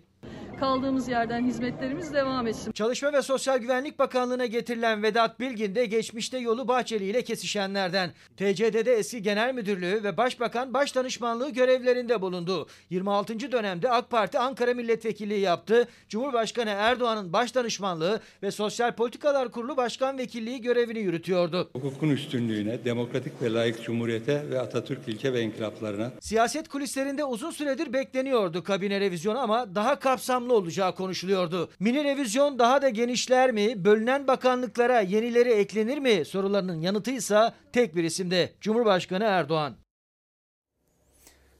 [0.60, 2.72] Kaldığımız yerden hizmetlerimiz devam etsin.
[2.72, 8.12] Çalışma ve Sosyal Güvenlik Bakanlığı'na getirilen Vedat Bilgin de geçmişte yolu Bahçeli ile kesişenlerden.
[8.38, 12.68] TCD'de eski genel müdürlüğü ve Başbakan Başdanışmanlığı görevlerinde bulundu.
[12.90, 13.52] 26.
[13.52, 15.88] dönemde AK Parti Ankara Milletvekilliği yaptı.
[16.10, 21.70] Cumhurbaşkanı Erdoğan'ın Başdanışmanlığı ve Sosyal Politikalar Kurulu Başkan Vekilliği görevini yürütüyordu.
[21.74, 27.94] Hukukun üstünlüğüne, demokratik ve layık cumhuriyete ve Atatürk ilke ve inkılaplarına Siyaset kulislerinde uzun süredir
[27.94, 31.70] bekleniyordu kabine revizyonu ama daha kapsamlı olacağı konuşuluyordu.
[31.80, 33.86] Mini revizyon daha da genişler mi?
[33.86, 36.26] Bölünen bakanlıklara yenileri eklenir mi?
[36.26, 39.76] Sorularının yanıtıysa tek bir isimde Cumhurbaşkanı Erdoğan.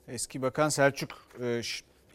[0.08, 1.10] Eski Bakan Selçuk
[1.42, 1.62] e,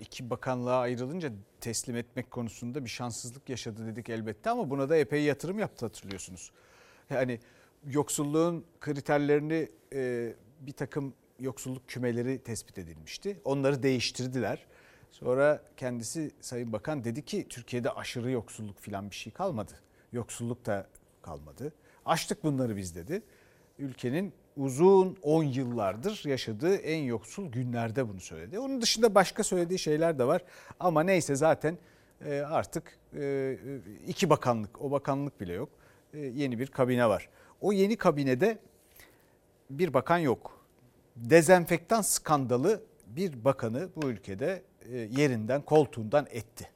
[0.01, 5.23] iki bakanlığa ayrılınca teslim etmek konusunda bir şanssızlık yaşadı dedik elbette ama buna da epey
[5.23, 6.51] yatırım yaptı hatırlıyorsunuz.
[7.11, 7.41] Yani
[7.87, 13.41] yoksulluğun kriterlerini e, bir takım yoksulluk kümeleri tespit edilmişti.
[13.45, 14.67] Onları değiştirdiler.
[15.14, 19.72] Sonra kendisi Sayın Bakan dedi ki Türkiye'de aşırı yoksulluk falan bir şey kalmadı.
[20.12, 20.87] Yoksulluk da
[21.22, 21.72] kalmadı.
[22.07, 23.22] Açtık bunları biz dedi.
[23.79, 28.59] Ülkenin uzun 10 yıllardır yaşadığı en yoksul günlerde bunu söyledi.
[28.59, 30.42] Onun dışında başka söylediği şeyler de var.
[30.81, 31.79] Ama neyse zaten
[32.24, 33.57] e, artık e,
[34.07, 35.68] iki bakanlık, o bakanlık bile yok.
[36.14, 37.29] E, yeni bir kabine var.
[37.61, 38.59] O yeni kabinede
[39.70, 40.64] bir bakan yok.
[41.16, 46.70] Dezenfektan skandalı bir bakanı bu ülkede yerinden, koltuğundan etti.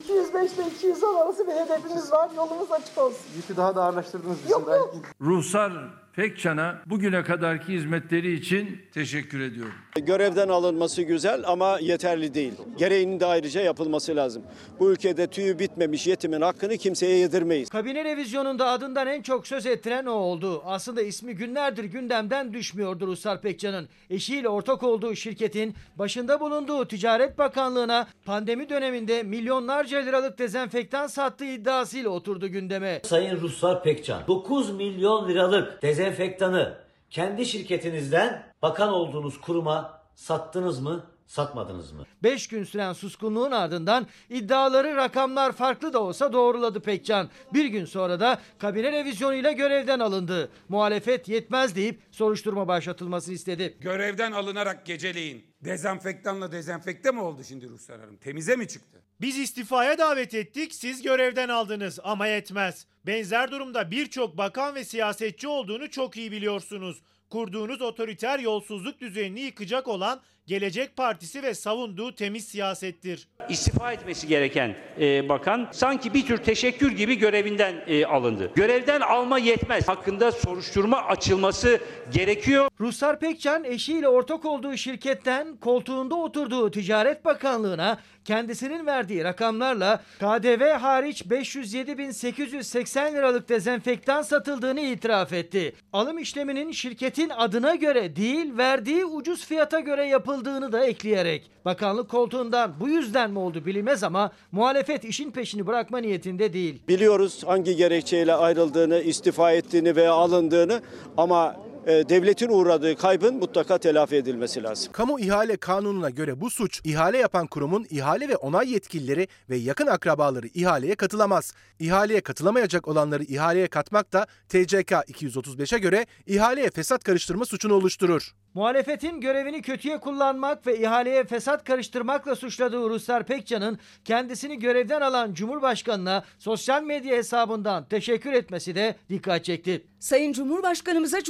[0.00, 2.30] 205 ile 210 arası bir hedefimiz var.
[2.36, 3.26] Yolumuz açık olsun.
[3.36, 4.94] Yükü daha da ağırlaştırdınız Yok, yok.
[5.20, 5.72] Ruhsar
[6.16, 9.72] Pekcan'a bugüne kadarki hizmetleri için teşekkür ediyorum.
[10.02, 12.52] Görevden alınması güzel ama yeterli değil.
[12.78, 14.42] Gereğinin de ayrıca yapılması lazım.
[14.80, 17.68] Bu ülkede tüyü bitmemiş yetimin hakkını kimseye yedirmeyiz.
[17.68, 20.62] Kabine revizyonunda adından en çok söz ettiren o oldu.
[20.66, 23.88] Aslında ismi günlerdir gündemden düşmüyordu Ruslar Pekcan'ın.
[24.10, 32.10] Eşiyle ortak olduğu şirketin başında bulunduğu Ticaret Bakanlığı'na pandemi döneminde milyonlarca liralık dezenfektan sattığı iddiasıyla
[32.10, 33.00] oturdu gündeme.
[33.04, 36.78] Sayın Ruslar Pekcan 9 milyon liralık dezenfektanı
[37.10, 42.04] kendi şirketinizden bakan olduğunuz kuruma sattınız mı, satmadınız mı?
[42.22, 47.28] 5 gün süren suskunluğun ardından iddiaları rakamlar farklı da olsa doğruladı Pekcan.
[47.54, 50.48] Bir gün sonra da kabine revizyonuyla görevden alındı.
[50.68, 53.76] Muhalefet yetmez deyip soruşturma başlatılmasını istedi.
[53.80, 58.16] Görevden alınarak geceleyin dezenfektanla dezenfekte mi oldu şimdi Ruslar Hanım?
[58.16, 59.02] Temize mi çıktı?
[59.20, 62.86] Biz istifaya davet ettik, siz görevden aldınız ama yetmez.
[63.06, 67.02] Benzer durumda birçok bakan ve siyasetçi olduğunu çok iyi biliyorsunuz.
[67.30, 73.28] Kurduğunuz otoriter yolsuzluk düzenini yıkacak olan Gelecek Partisi ve savunduğu temiz siyasettir.
[73.48, 78.50] İstifa etmesi gereken e, bakan sanki bir tür teşekkür gibi görevinden e, alındı.
[78.54, 79.88] Görevden alma yetmez.
[79.88, 81.80] Hakkında soruşturma açılması
[82.12, 82.68] gerekiyor.
[82.80, 91.22] Ruslar Pekcan eşiyle ortak olduğu şirketten koltuğunda oturduğu Ticaret Bakanlığı'na kendisinin verdiği rakamlarla KDV hariç
[91.22, 95.74] 507.880 liralık dezenfektan satıldığını itiraf etti.
[95.92, 100.33] Alım işleminin şirketi hizmetin adına göre değil verdiği ucuz fiyata göre yapıldığını
[100.72, 101.50] da ekleyerek.
[101.64, 106.82] Bakanlık koltuğundan bu yüzden mi oldu bilinmez ama muhalefet işin peşini bırakma niyetinde değil.
[106.88, 110.82] Biliyoruz hangi gerekçeyle ayrıldığını, istifa ettiğini veya alındığını
[111.16, 114.92] ama devletin uğradığı kaybın mutlaka telafi edilmesi lazım.
[114.92, 119.86] Kamu ihale kanununa göre bu suç ihale yapan kurumun ihale ve onay yetkilileri ve yakın
[119.86, 121.54] akrabaları ihaleye katılamaz.
[121.78, 128.34] İhaleye katılamayacak olanları ihaleye katmak da TCK 235'e göre ihaleye fesat karıştırma suçunu oluşturur.
[128.54, 136.24] Muhalefetin görevini kötüye kullanmak ve ihaleye fesat karıştırmakla suçladığı Ruslar Pekcan'ın kendisini görevden alan Cumhurbaşkanı'na
[136.38, 139.86] sosyal medya hesabından teşekkür etmesi de dikkat çekti.
[139.98, 141.22] Sayın Cumhurbaşkanımıza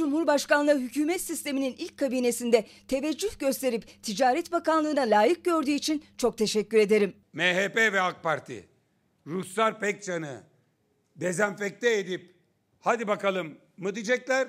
[0.45, 7.13] Cumhurbaşkanlığı hükümet sisteminin ilk kabinesinde teveccüh gösterip Ticaret Bakanlığı'na layık gördüğü için çok teşekkür ederim.
[7.33, 8.69] MHP ve AK Parti
[9.27, 10.43] Ruslar Pekcan'ı
[11.15, 12.35] dezenfekte edip
[12.79, 14.47] hadi bakalım mı diyecekler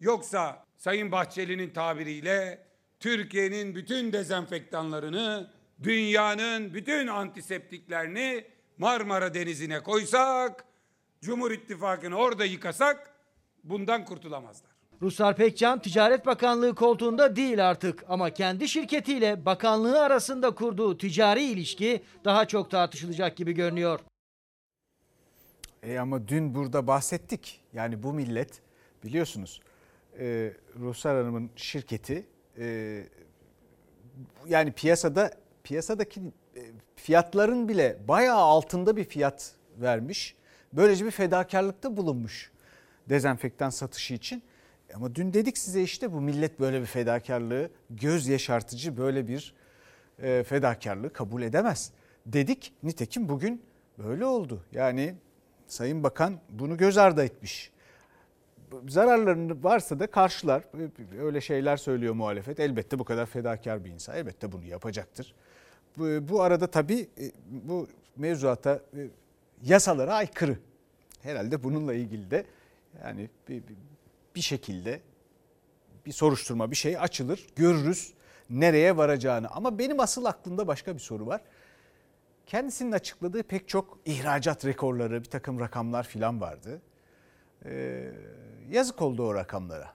[0.00, 2.66] yoksa Sayın Bahçeli'nin tabiriyle
[3.00, 5.50] Türkiye'nin bütün dezenfektanlarını
[5.82, 8.44] dünyanın bütün antiseptiklerini
[8.78, 10.64] Marmara Denizi'ne koysak
[11.20, 13.14] Cumhur İttifakı'nı orada yıkasak
[13.64, 14.75] bundan kurtulamazlar.
[15.02, 22.02] Ruslar Pekcan Ticaret Bakanlığı koltuğunda değil artık ama kendi şirketiyle bakanlığı arasında kurduğu ticari ilişki
[22.24, 24.00] daha çok tartışılacak gibi görünüyor.
[25.82, 27.60] E ama dün burada bahsettik.
[27.72, 28.60] Yani bu millet
[29.04, 29.60] biliyorsunuz
[30.18, 32.26] e, Ruhsar Hanım'ın şirketi
[32.58, 33.02] e,
[34.48, 35.30] yani piyasada
[35.64, 36.20] piyasadaki
[36.56, 36.60] e,
[36.96, 40.34] fiyatların bile bayağı altında bir fiyat vermiş.
[40.72, 42.50] Böylece bir fedakarlıkta bulunmuş
[43.08, 44.42] dezenfektan satışı için.
[44.94, 49.54] Ama dün dedik size işte bu millet böyle bir fedakarlığı göz yaşartıcı böyle bir
[50.22, 51.92] e, fedakarlığı kabul edemez.
[52.26, 53.62] Dedik nitekim bugün
[53.98, 54.64] böyle oldu.
[54.72, 55.14] Yani
[55.66, 57.70] Sayın Bakan bunu göz ardı etmiş.
[58.88, 60.62] Zararlarını varsa da karşılar.
[61.20, 62.60] Öyle şeyler söylüyor muhalefet.
[62.60, 64.16] Elbette bu kadar fedakar bir insan.
[64.16, 65.34] Elbette bunu yapacaktır.
[65.96, 69.08] Bu, arada tabii e, bu mevzuata e,
[69.62, 70.58] yasalara aykırı.
[71.22, 72.44] Herhalde bununla ilgili de
[73.02, 73.76] yani bir, bir
[74.40, 75.00] şekilde
[76.06, 77.46] bir soruşturma bir şey açılır.
[77.56, 78.14] Görürüz
[78.50, 79.48] nereye varacağını.
[79.48, 81.40] Ama benim asıl aklımda başka bir soru var.
[82.46, 86.82] Kendisinin açıkladığı pek çok ihracat rekorları, bir takım rakamlar filan vardı.
[87.64, 88.12] Ee,
[88.70, 89.92] yazık oldu o rakamlara.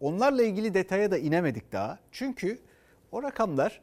[0.00, 1.98] Onlarla ilgili detaya da inemedik daha.
[2.12, 2.58] Çünkü
[3.12, 3.80] o rakamlar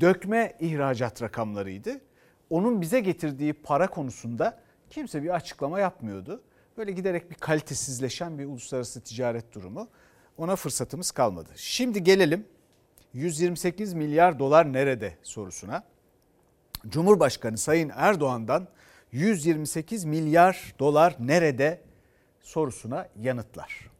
[0.00, 2.00] dökme ihracat rakamlarıydı.
[2.50, 4.60] Onun bize getirdiği para konusunda
[4.90, 6.42] kimse bir açıklama yapmıyordu.
[6.78, 9.88] Böyle giderek bir kalitesizleşen bir uluslararası ticaret durumu.
[10.36, 11.48] Ona fırsatımız kalmadı.
[11.56, 12.46] Şimdi gelelim
[13.12, 15.84] 128 milyar dolar nerede sorusuna.
[16.88, 18.68] Cumhurbaşkanı Sayın Erdoğan'dan
[19.12, 21.82] 128 milyar dolar nerede
[22.40, 23.90] sorusuna yanıtlar.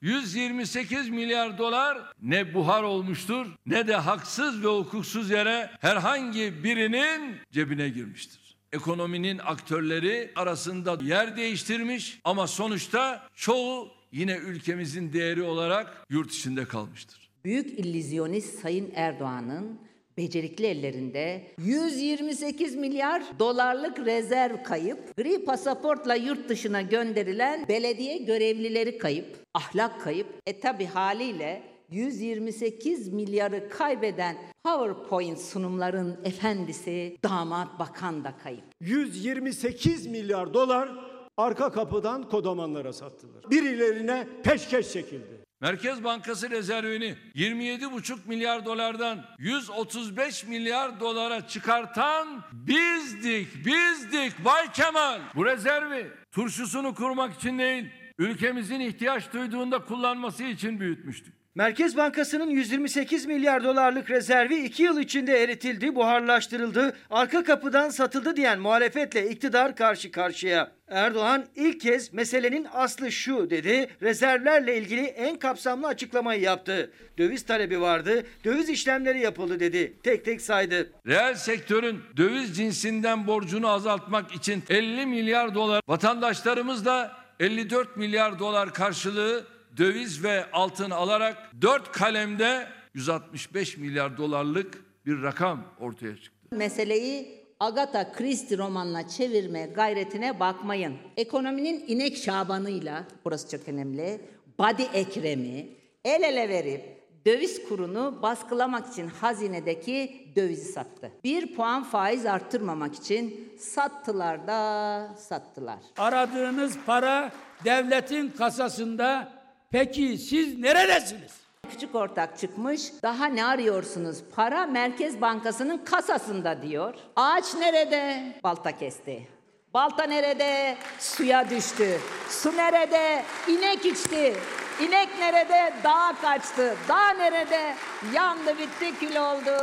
[0.00, 7.88] 128 milyar dolar ne buhar olmuştur ne de haksız ve hukuksuz yere herhangi birinin cebine
[7.88, 8.41] girmiştir.
[8.72, 17.30] Ekonominin aktörleri arasında yer değiştirmiş ama sonuçta çoğu yine ülkemizin değeri olarak yurt içinde kalmıştır.
[17.44, 19.80] Büyük illüzyonist Sayın Erdoğan'ın
[20.16, 29.26] becerikli ellerinde 128 milyar dolarlık rezerv kayıp, gri pasaportla yurt dışına gönderilen belediye görevlileri kayıp,
[29.54, 38.64] ahlak kayıp, e tabi haliyle 128 milyarı kaybeden PowerPoint sunumların efendisi damat bakan da kayıp.
[38.80, 40.90] 128 milyar dolar
[41.36, 43.50] arka kapıdan kodamanlara sattılar.
[43.50, 45.42] Birilerine peşkeş çekildi.
[45.60, 55.20] Merkez Bankası rezervini 27,5 milyar dolardan 135 milyar dolara çıkartan bizdik, bizdik Bay Kemal.
[55.34, 57.84] Bu rezervi turşusunu kurmak için değil,
[58.18, 61.41] ülkemizin ihtiyaç duyduğunda kullanması için büyütmüştük.
[61.54, 68.60] Merkez Bankası'nın 128 milyar dolarlık rezervi 2 yıl içinde eritildi, buharlaştırıldı, arka kapıdan satıldı diyen
[68.60, 70.72] muhalefetle iktidar karşı karşıya.
[70.88, 76.90] Erdoğan ilk kez meselenin aslı şu dedi, rezervlerle ilgili en kapsamlı açıklamayı yaptı.
[77.18, 80.92] Döviz talebi vardı, döviz işlemleri yapıldı dedi, tek tek saydı.
[81.06, 88.74] Reel sektörün döviz cinsinden borcunu azaltmak için 50 milyar dolar, vatandaşlarımız da 54 milyar dolar
[88.74, 96.56] karşılığı döviz ve altın alarak 4 kalemde 165 milyar dolarlık bir rakam ortaya çıktı.
[96.56, 100.96] Meseleyi Agatha Christie romanına çevirme gayretine bakmayın.
[101.16, 104.20] Ekonominin inek şabanıyla, burası çok önemli,
[104.58, 111.12] Badi Ekrem'i el ele verip döviz kurunu baskılamak için hazinedeki dövizi sattı.
[111.24, 115.78] Bir puan faiz arttırmamak için sattılar da sattılar.
[115.98, 117.32] Aradığınız para
[117.64, 119.32] devletin kasasında
[119.72, 121.32] Peki siz neredesiniz?
[121.70, 122.80] Küçük ortak çıkmış.
[123.02, 124.18] Daha ne arıyorsunuz?
[124.36, 126.94] Para Merkez Bankası'nın kasasında diyor.
[127.16, 128.32] Ağaç nerede?
[128.44, 129.28] Balta kesti.
[129.74, 130.76] Balta nerede?
[130.98, 131.98] Suya düştü.
[132.28, 133.22] Su nerede?
[133.48, 134.34] İnek içti.
[134.80, 135.74] İnek nerede?
[135.84, 136.74] Dağa kaçtı.
[136.88, 137.74] Dağ nerede?
[138.14, 139.62] Yandı bitti kül oldu.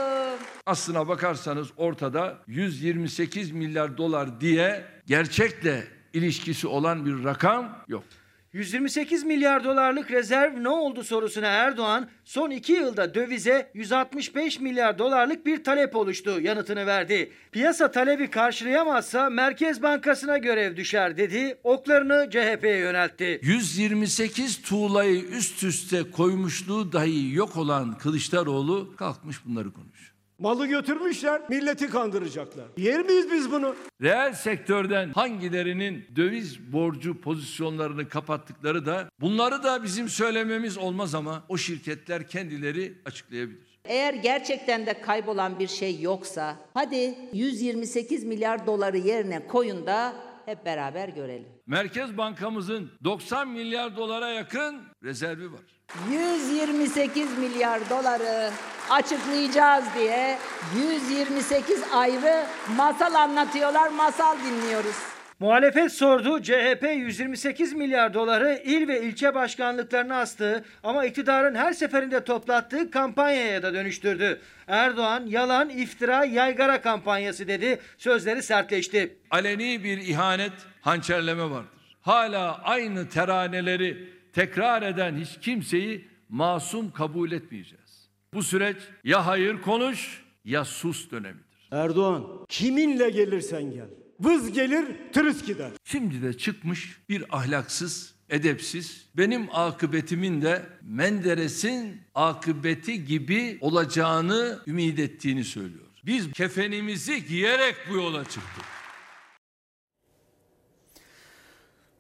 [0.66, 8.04] Aslına bakarsanız ortada 128 milyar dolar diye gerçekle ilişkisi olan bir rakam yok.
[8.54, 15.46] 128 milyar dolarlık rezerv ne oldu sorusuna Erdoğan son 2 yılda dövize 165 milyar dolarlık
[15.46, 17.32] bir talep oluştu yanıtını verdi.
[17.52, 21.58] Piyasa talebi karşılayamazsa Merkez Bankası'na görev düşer dedi.
[21.64, 23.40] Oklarını CHP'ye yöneltti.
[23.44, 29.99] 128 tuğlayı üst üste koymuşluğu dahi yok olan Kılıçdaroğlu kalkmış bunları konuşuyor.
[30.40, 32.66] Malı götürmüşler, milleti kandıracaklar.
[32.78, 33.76] Yer miyiz biz bunu?
[34.02, 41.58] Reel sektörden hangilerinin döviz borcu pozisyonlarını kapattıkları da bunları da bizim söylememiz olmaz ama o
[41.58, 43.80] şirketler kendileri açıklayabilir.
[43.86, 50.14] Eğer gerçekten de kaybolan bir şey yoksa hadi 128 milyar doları yerine koyun da
[50.46, 51.48] hep beraber görelim.
[51.68, 55.62] Merkez Bankamızın 90 milyar dolara yakın rezervi var.
[56.12, 58.52] 128 milyar doları
[58.90, 60.38] açıklayacağız diye
[60.76, 62.46] 128 ayrı
[62.78, 64.96] masal anlatıyorlar, masal dinliyoruz.
[65.40, 66.42] Muhalefet sordu.
[66.42, 73.64] CHP 128 milyar doları il ve ilçe başkanlıklarına astı ama iktidarın her seferinde toplattığı kampanyaya
[73.64, 74.42] da dönüştürdü.
[74.68, 77.80] Erdoğan yalan, iftira, yaygara kampanyası dedi.
[77.98, 79.18] Sözleri sertleşti.
[79.32, 81.70] Aleni bir ihanet, hançerleme vardır.
[82.02, 87.79] Hala aynı teraneleri tekrar eden hiç kimseyi masum kabul etmeyeceğiz.
[88.34, 91.68] Bu süreç ya hayır konuş ya sus dönemidir.
[91.72, 93.88] Erdoğan, kiminle gelirsen gel.
[94.20, 95.72] Vız gelir, tırıs gider.
[95.84, 105.44] Şimdi de çıkmış bir ahlaksız, edepsiz, benim akıbetimin de Menderes'in akıbeti gibi olacağını ümit ettiğini
[105.44, 105.86] söylüyor.
[106.06, 108.66] Biz kefenimizi giyerek bu yola çıktık.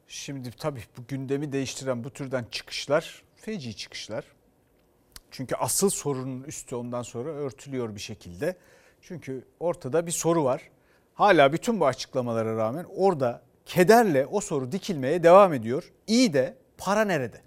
[0.07, 4.25] Şimdi tabii bu gündemi değiştiren bu türden çıkışlar feci çıkışlar.
[5.31, 8.55] Çünkü asıl sorunun üstü ondan sonra örtülüyor bir şekilde.
[9.01, 10.69] Çünkü ortada bir soru var.
[11.13, 15.91] Hala bütün bu açıklamalara rağmen orada kederle o soru dikilmeye devam ediyor.
[16.07, 17.41] İyi de para nerede?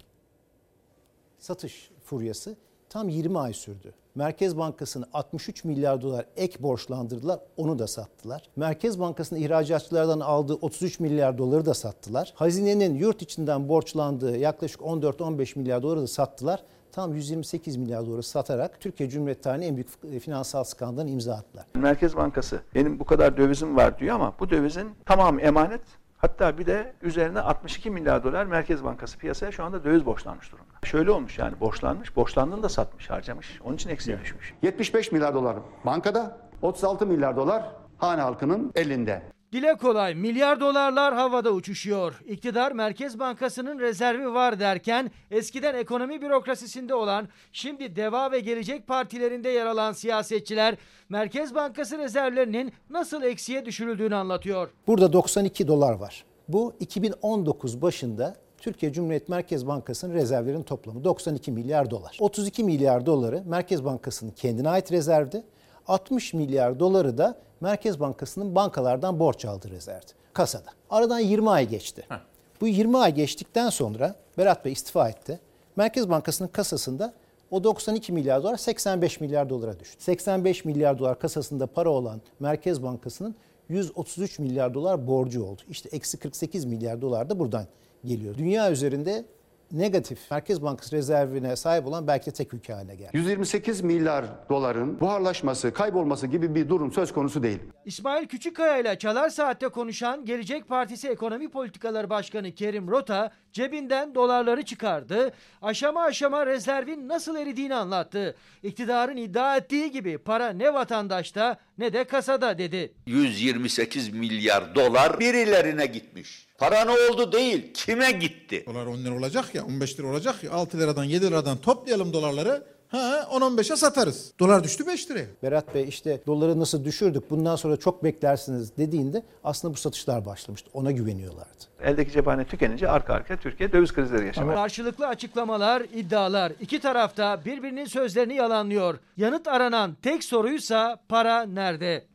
[1.39, 2.55] Satış furyası
[2.89, 3.93] tam 20 ay sürdü.
[4.15, 7.39] Merkez Bankası'nı 63 milyar dolar ek borçlandırdılar.
[7.57, 8.49] Onu da sattılar.
[8.55, 12.33] Merkez Bankası'nın ihracatçılardan aldığı 33 milyar doları da sattılar.
[12.35, 16.63] Hazinenin yurt içinden borçlandığı yaklaşık 14-15 milyar doları da sattılar.
[16.93, 21.65] Tam 128 milyar doları satarak Türkiye Cumhuriyeti tarihinin en büyük finansal skandalına imza attılar.
[21.75, 25.81] Merkez Bankası benim bu kadar dövizim var diyor ama bu dövizin tamamı emanet.
[26.17, 30.73] Hatta bir de üzerine 62 milyar dolar Merkez Bankası piyasaya şu anda döviz borçlanmış durumda.
[30.83, 33.61] Şöyle olmuş yani borçlanmış, borçlandığını da satmış, harcamış.
[33.65, 34.53] Onun için eksiye düşmüş.
[34.61, 37.63] 75 milyar dolar bankada, 36 milyar dolar
[37.97, 39.21] hane halkının elinde.
[39.53, 42.21] Dile kolay milyar dolarlar havada uçuşuyor.
[42.27, 49.49] İktidar Merkez Bankası'nın rezervi var derken eskiden ekonomi bürokrasisinde olan şimdi Deva ve Gelecek partilerinde
[49.49, 50.75] yer alan siyasetçiler
[51.09, 54.69] Merkez Bankası rezervlerinin nasıl eksiye düşürüldüğünü anlatıyor.
[54.87, 56.25] Burada 92 dolar var.
[56.47, 62.17] Bu 2019 başında Türkiye Cumhuriyet Merkez Bankası'nın rezervlerinin toplamı 92 milyar dolar.
[62.19, 65.43] 32 milyar doları Merkez Bankası'nın kendine ait rezervdi.
[65.87, 70.11] 60 milyar doları da Merkez Bankası'nın bankalardan borç aldığı rezervdi.
[70.33, 70.69] Kasada.
[70.89, 72.05] Aradan 20 ay geçti.
[72.09, 72.19] Heh.
[72.61, 75.39] Bu 20 ay geçtikten sonra Berat Bey istifa etti.
[75.75, 77.13] Merkez Bankası'nın kasasında
[77.51, 80.03] o 92 milyar dolar 85 milyar dolara düştü.
[80.03, 83.35] 85 milyar dolar kasasında para olan Merkez Bankası'nın
[83.69, 85.61] 133 milyar dolar borcu oldu.
[85.69, 87.65] İşte eksi 48 milyar dolar da buradan
[88.05, 88.37] geliyor.
[88.37, 89.25] Dünya üzerinde
[89.73, 93.09] negatif Merkez Bankası rezervine sahip olan belki tek ülke haline geldi.
[93.13, 97.59] 128 milyar doların buharlaşması, kaybolması gibi bir durum söz konusu değil.
[97.85, 104.63] İsmail Küçükkaya ile Çalar Saat'te konuşan Gelecek Partisi Ekonomi Politikaları Başkanı Kerim Rota cebinden dolarları
[104.65, 105.31] çıkardı.
[105.61, 108.35] Aşama aşama rezervin nasıl eridiğini anlattı.
[108.63, 112.93] İktidarın iddia ettiği gibi para ne vatandaşta ne de kasada dedi.
[113.05, 116.47] 128 milyar dolar birilerine gitmiş.
[116.57, 118.63] Para ne oldu değil, kime gitti?
[118.65, 122.72] Dolar 10 lira olacak ya, 15 lira olacak ya, 6 liradan 7 liradan toplayalım dolarları.
[122.93, 124.33] Ha 10-15'e satarız.
[124.39, 125.25] Dolar düştü 5 liraya.
[125.43, 130.69] Berat Bey işte doları nasıl düşürdük bundan sonra çok beklersiniz dediğinde aslında bu satışlar başlamıştı.
[130.73, 131.63] Ona güveniyorlardı.
[131.81, 134.55] Eldeki cephane tükenince arka arkaya Türkiye döviz krizleri yaşamaya.
[134.55, 136.51] Karşılıklı açıklamalar, iddialar.
[136.59, 138.99] iki tarafta birbirinin sözlerini yalanlıyor.
[139.17, 142.07] Yanıt aranan tek soruysa para nerede?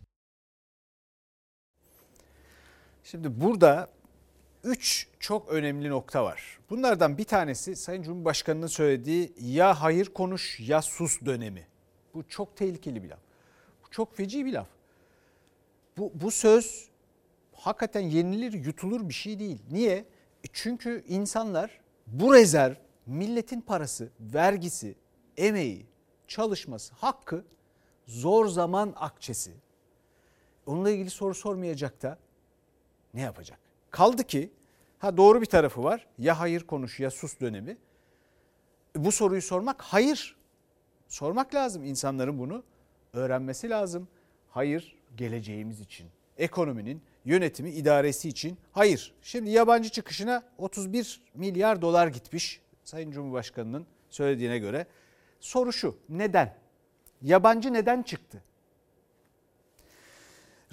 [3.04, 3.88] Şimdi burada
[4.68, 6.58] üç çok önemli nokta var.
[6.70, 11.66] Bunlardan bir tanesi Sayın Cumhurbaşkanı'nın söylediği ya hayır konuş ya sus dönemi.
[12.14, 13.18] Bu çok tehlikeli bir laf.
[13.84, 14.66] Bu çok feci bir laf.
[15.98, 16.88] Bu, bu söz
[17.52, 19.62] hakikaten yenilir yutulur bir şey değil.
[19.70, 19.96] Niye?
[20.44, 22.74] E çünkü insanlar bu rezerv
[23.06, 24.94] milletin parası, vergisi,
[25.36, 25.86] emeği,
[26.28, 27.44] çalışması, hakkı
[28.06, 29.52] zor zaman akçesi.
[30.66, 32.18] Onunla ilgili soru sormayacak da
[33.14, 33.58] ne yapacak?
[33.90, 34.50] Kaldı ki
[34.98, 36.06] ha doğru bir tarafı var.
[36.18, 37.76] Ya hayır konuş ya sus dönemi.
[38.96, 40.36] Bu soruyu sormak hayır.
[41.08, 42.62] Sormak lazım insanların bunu
[43.12, 44.08] öğrenmesi lazım.
[44.48, 46.06] Hayır geleceğimiz için.
[46.36, 49.14] Ekonominin yönetimi idaresi için hayır.
[49.22, 54.86] Şimdi yabancı çıkışına 31 milyar dolar gitmiş Sayın Cumhurbaşkanı'nın söylediğine göre.
[55.40, 56.54] Soru şu neden?
[57.22, 58.42] Yabancı neden çıktı?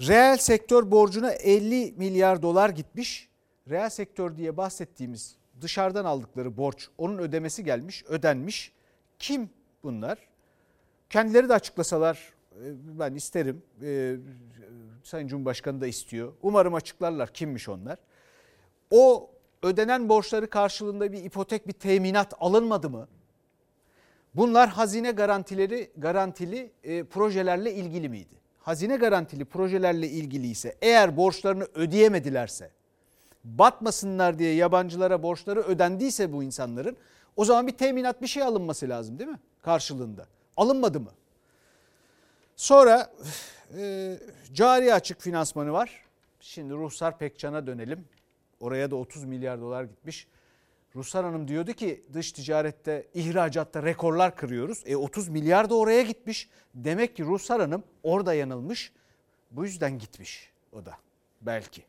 [0.00, 3.28] Reel sektör borcuna 50 milyar dolar gitmiş.
[3.70, 8.72] Reel sektör diye bahsettiğimiz dışarıdan aldıkları borç onun ödemesi gelmiş, ödenmiş.
[9.18, 9.50] Kim
[9.82, 10.18] bunlar?
[11.10, 12.64] Kendileri de açıklasalar e,
[12.98, 13.62] ben isterim.
[13.82, 14.16] E,
[15.02, 16.32] Sayın Cumhurbaşkanı da istiyor.
[16.42, 17.98] Umarım açıklarlar kimmiş onlar.
[18.90, 19.30] O
[19.62, 23.08] ödenen borçları karşılığında bir ipotek, bir teminat alınmadı mı?
[24.34, 28.34] Bunlar hazine garantileri garantili e, projelerle ilgili miydi?
[28.58, 32.70] Hazine garantili projelerle ilgili ise eğer borçlarını ödeyemedilerse
[33.46, 36.96] batmasınlar diye yabancılara borçları ödendiyse bu insanların
[37.36, 39.40] o zaman bir teminat bir şey alınması lazım değil mi?
[39.62, 40.26] Karşılığında.
[40.56, 41.10] Alınmadı mı?
[42.56, 43.12] Sonra
[43.78, 44.16] e,
[44.54, 46.02] cari açık finansmanı var.
[46.40, 48.04] Şimdi Ruhsar Pekcan'a dönelim.
[48.60, 50.26] Oraya da 30 milyar dolar gitmiş.
[50.96, 54.82] Ruslar Hanım diyordu ki dış ticarette, ihracatta rekorlar kırıyoruz.
[54.86, 56.48] E 30 milyar da oraya gitmiş.
[56.74, 58.92] Demek ki Ruslar Hanım orada yanılmış.
[59.50, 60.94] Bu yüzden gitmiş o da
[61.42, 61.82] belki.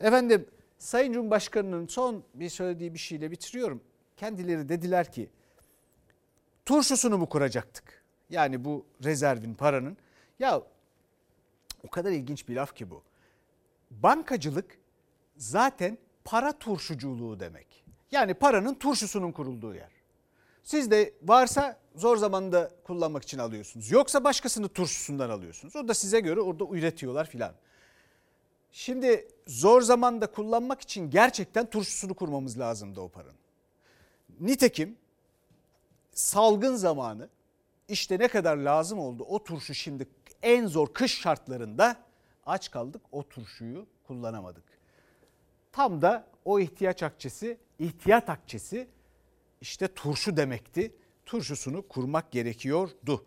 [0.00, 0.46] Efendim
[0.80, 3.80] Sayın Cumhurbaşkanı'nın son bir söylediği bir şeyle bitiriyorum.
[4.16, 5.30] Kendileri dediler ki
[6.66, 8.04] turşusunu mu kuracaktık?
[8.30, 9.96] Yani bu rezervin paranın.
[10.38, 10.62] Ya
[11.84, 13.02] o kadar ilginç bir laf ki bu.
[13.90, 14.78] Bankacılık
[15.36, 17.84] zaten para turşuculuğu demek.
[18.10, 19.90] Yani paranın turşusunun kurulduğu yer.
[20.62, 23.90] Siz de varsa zor zamanda kullanmak için alıyorsunuz.
[23.90, 25.76] Yoksa başkasını turşusundan alıyorsunuz.
[25.76, 27.54] O da size göre orada üretiyorlar filan.
[28.72, 33.34] Şimdi zor zamanda kullanmak için gerçekten turşusunu kurmamız lazımdı o paranın.
[34.40, 34.96] Nitekim
[36.12, 37.28] salgın zamanı
[37.88, 40.06] işte ne kadar lazım oldu o turşu şimdi
[40.42, 41.96] en zor kış şartlarında
[42.46, 44.64] aç kaldık o turşuyu kullanamadık.
[45.72, 48.88] Tam da o ihtiyaç akçesi, ihtiyat akçesi
[49.60, 50.94] işte turşu demekti.
[51.26, 53.24] Turşusunu kurmak gerekiyordu.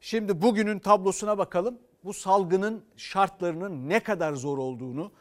[0.00, 1.78] Şimdi bugünün tablosuna bakalım.
[2.06, 5.12] Bu salgının şartlarının ne kadar zor olduğunu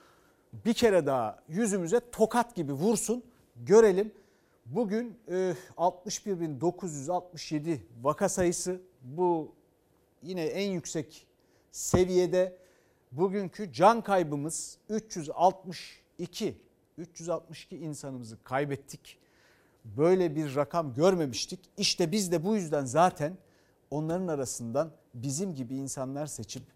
[0.65, 3.23] bir kere daha yüzümüze tokat gibi vursun
[3.55, 4.13] görelim.
[4.65, 9.55] Bugün 61.967 vaka sayısı bu
[10.21, 11.27] yine en yüksek
[11.71, 12.57] seviyede.
[13.11, 16.57] Bugünkü can kaybımız 362
[16.97, 19.19] 362 insanımızı kaybettik.
[19.85, 21.59] Böyle bir rakam görmemiştik.
[21.77, 23.37] İşte biz de bu yüzden zaten
[23.91, 26.74] onların arasından bizim gibi insanlar seçip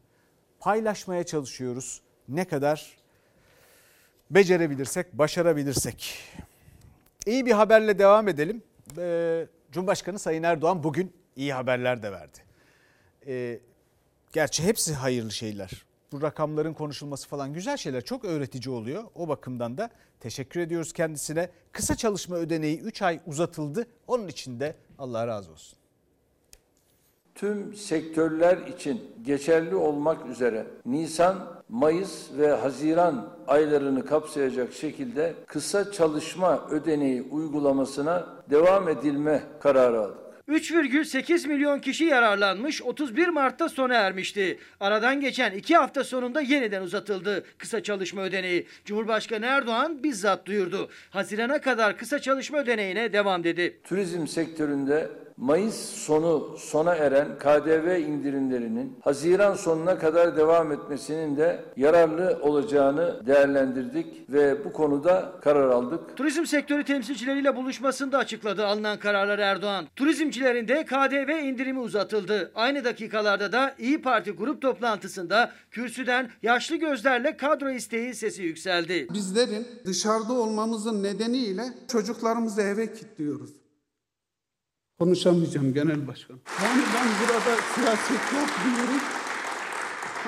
[0.59, 2.01] paylaşmaya çalışıyoruz.
[2.29, 2.97] Ne kadar
[4.31, 6.19] becerebilirsek, başarabilirsek.
[7.25, 8.63] İyi bir haberle devam edelim.
[8.97, 12.39] Ee, Cumhurbaşkanı Sayın Erdoğan bugün iyi haberler de verdi.
[13.27, 13.59] Ee,
[14.33, 15.85] gerçi hepsi hayırlı şeyler.
[16.11, 18.05] Bu rakamların konuşulması falan güzel şeyler.
[18.05, 19.03] Çok öğretici oluyor.
[19.15, 19.89] O bakımdan da
[20.19, 21.49] teşekkür ediyoruz kendisine.
[21.71, 23.87] Kısa çalışma ödeneği 3 ay uzatıldı.
[24.07, 25.79] Onun için de Allah razı olsun.
[27.39, 36.67] Tüm sektörler için geçerli olmak üzere Nisan, Mayıs ve Haziran aylarını kapsayacak şekilde kısa çalışma
[36.69, 40.17] ödeneği uygulamasına devam edilme kararı aldık.
[40.49, 44.59] 3,8 milyon kişi yararlanmış 31 Mart'ta sona ermişti.
[44.79, 48.67] Aradan geçen 2 hafta sonunda yeniden uzatıldı kısa çalışma ödeneği.
[48.85, 50.89] Cumhurbaşkanı Erdoğan bizzat duyurdu.
[51.09, 53.79] Hazirana kadar kısa çalışma ödeneğine devam dedi.
[53.83, 55.09] Turizm sektöründe
[55.39, 64.29] Mayıs sonu sona eren KDV indirimlerinin Haziran sonuna kadar devam etmesinin de yararlı olacağını değerlendirdik
[64.29, 66.17] ve bu konuda karar aldık.
[66.17, 69.85] Turizm sektörü temsilcileriyle buluşmasında açıkladı alınan kararları Erdoğan.
[69.95, 72.51] Turizmcilerin de KDV indirimi uzatıldı.
[72.55, 79.07] Aynı dakikalarda da İyi Parti grup toplantısında kürsüden yaşlı gözlerle kadro isteği sesi yükseldi.
[79.13, 83.58] Bizlerin dışarıda olmamızın nedeniyle çocuklarımızı eve kilitliyoruz.
[84.99, 86.39] Konuşamayacağım genel başkan.
[86.63, 89.01] Yani ben burada siyaset yapmıyorum.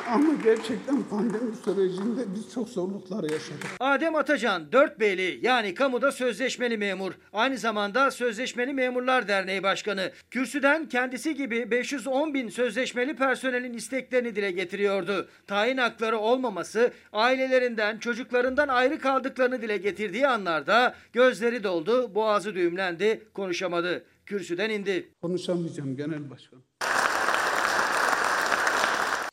[0.10, 3.66] Ama gerçekten pandemi sürecinde biz çok zorluklar yaşadık.
[3.80, 7.12] Adem Atacan 4 beyli yani kamuda sözleşmeli memur.
[7.34, 10.12] Aynı zamanda Sözleşmeli Memurlar Derneği Başkanı.
[10.32, 15.28] Kürsüden kendisi gibi 510 bin sözleşmeli personelin isteklerini dile getiriyordu.
[15.48, 24.04] Tayin hakları olmaması, ailelerinden, çocuklarından ayrı kaldıklarını dile getirdiği anlarda gözleri doldu, boğazı düğümlendi, konuşamadı.
[24.32, 25.14] Kürsüden indi.
[25.22, 26.62] Konuşamayacağım genel başkan.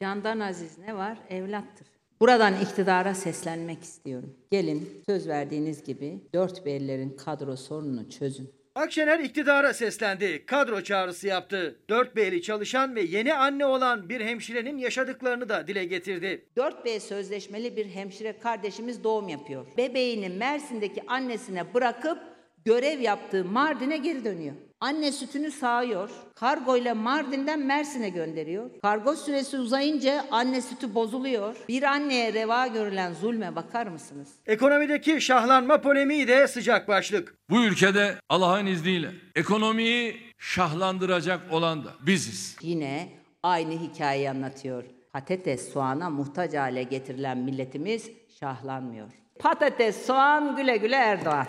[0.02, 1.18] Candan aziz ne var?
[1.30, 1.86] Evlattır.
[2.20, 4.36] Buradan iktidara seslenmek istiyorum.
[4.50, 8.50] Gelin söz verdiğiniz gibi dört bellerin kadro sorununu çözün.
[8.74, 10.46] Akşener iktidara seslendi.
[10.46, 11.78] Kadro çağrısı yaptı.
[11.90, 16.46] Dört beyli çalışan ve yeni anne olan bir hemşirenin yaşadıklarını da dile getirdi.
[16.56, 19.66] 4B sözleşmeli bir hemşire kardeşimiz doğum yapıyor.
[19.76, 22.18] Bebeğini Mersin'deki annesine bırakıp
[22.64, 24.54] görev yaptığı Mardin'e geri dönüyor.
[24.80, 26.10] Anne sütünü sağıyor.
[26.34, 28.70] Kargo ile Mardin'den Mersin'e gönderiyor.
[28.82, 31.56] Kargo süresi uzayınca anne sütü bozuluyor.
[31.68, 34.28] Bir anneye reva görülen zulme bakar mısınız?
[34.46, 37.34] Ekonomideki şahlanma polemiği de sıcak başlık.
[37.50, 42.56] Bu ülkede Allah'ın izniyle ekonomiyi şahlandıracak olan da biziz.
[42.62, 43.08] Yine
[43.42, 44.84] aynı hikayeyi anlatıyor.
[45.12, 48.10] Patates, soğana muhtaç hale getirilen milletimiz
[48.40, 49.08] şahlanmıyor.
[49.38, 51.46] Patates, soğan güle güle Erdoğan.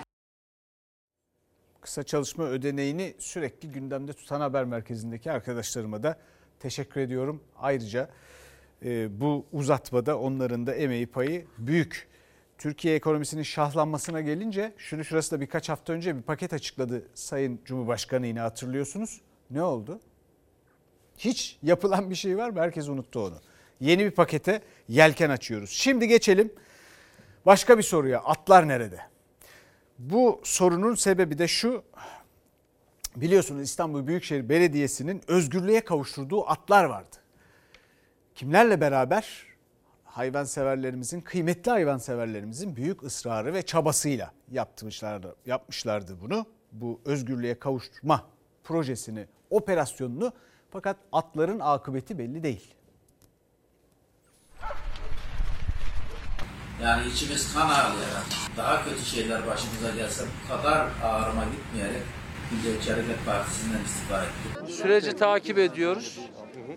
[1.81, 6.19] Kısa çalışma ödeneğini sürekli gündemde tutan haber merkezindeki arkadaşlarıma da
[6.59, 7.43] teşekkür ediyorum.
[7.57, 8.09] Ayrıca
[8.85, 12.09] e, bu uzatmada onların da emeği payı büyük.
[12.57, 18.27] Türkiye ekonomisinin şahlanmasına gelince şunu şurası da birkaç hafta önce bir paket açıkladı Sayın Cumhurbaşkanı
[18.27, 19.21] yine hatırlıyorsunuz.
[19.51, 19.99] Ne oldu?
[21.17, 22.59] Hiç yapılan bir şey var mı?
[22.59, 23.35] Herkes unuttu onu.
[23.79, 25.69] Yeni bir pakete yelken açıyoruz.
[25.69, 26.53] Şimdi geçelim
[27.45, 28.19] başka bir soruya.
[28.19, 28.99] Atlar nerede?
[29.99, 31.83] Bu sorunun sebebi de şu.
[33.15, 37.15] Biliyorsunuz İstanbul Büyükşehir Belediyesi'nin özgürlüğe kavuşturduğu atlar vardı.
[38.35, 39.45] Kimlerle beraber?
[40.03, 46.45] Hayvanseverlerimizin, kıymetli hayvanseverlerimizin büyük ısrarı ve çabasıyla yapmışlardı, yapmışlardı bunu.
[46.71, 48.25] Bu özgürlüğe kavuşturma
[48.63, 50.33] projesini, operasyonunu
[50.69, 52.75] fakat atların akıbeti belli değil.
[56.83, 58.25] Yani içimiz kan ağlayarak,
[58.57, 62.01] daha kötü şeyler başımıza gelse bu kadar ağrıma gitmeyerek
[62.51, 64.75] Milliyetçi Hareket Partisi'nden istifa ettim.
[64.75, 66.19] Süreci takip ediyoruz.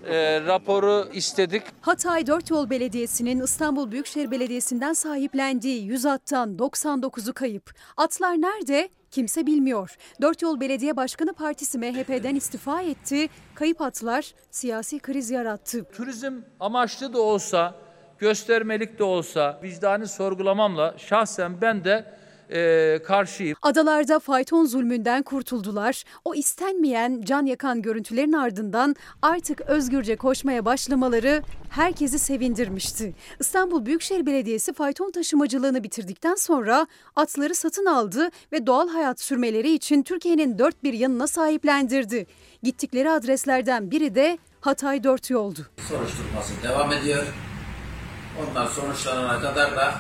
[0.07, 1.63] E, raporu istedik.
[1.81, 7.75] Hatay Dört Yol Belediyesi'nin İstanbul Büyükşehir Belediyesi'nden sahiplendiği 100 attan 99'u kayıp.
[7.97, 8.89] Atlar nerede?
[9.11, 9.97] Kimse bilmiyor.
[10.21, 13.29] Dört Yol Belediye Başkanı Partisi MHP'den istifa etti.
[13.55, 15.85] Kayıp atlar siyasi kriz yarattı.
[15.97, 17.75] Turizm amaçlı da olsa,
[18.23, 22.05] göstermelik de olsa vicdani sorgulamamla şahsen ben de
[22.51, 23.57] e, karşıyım.
[23.63, 26.05] Adalarda fayton zulmünden kurtuldular.
[26.25, 33.15] O istenmeyen can yakan görüntülerin ardından artık özgürce koşmaya başlamaları herkesi sevindirmişti.
[33.41, 40.03] İstanbul Büyükşehir Belediyesi fayton taşımacılığını bitirdikten sonra atları satın aldı ve doğal hayat sürmeleri için
[40.03, 42.27] Türkiye'nin dört bir yanına sahiplendirdi.
[42.63, 45.67] Gittikleri adreslerden biri de Hatay Dört Yoldu.
[45.89, 47.27] Soruşturması devam ediyor.
[48.41, 49.95] Onlar sonuçlanana kadar da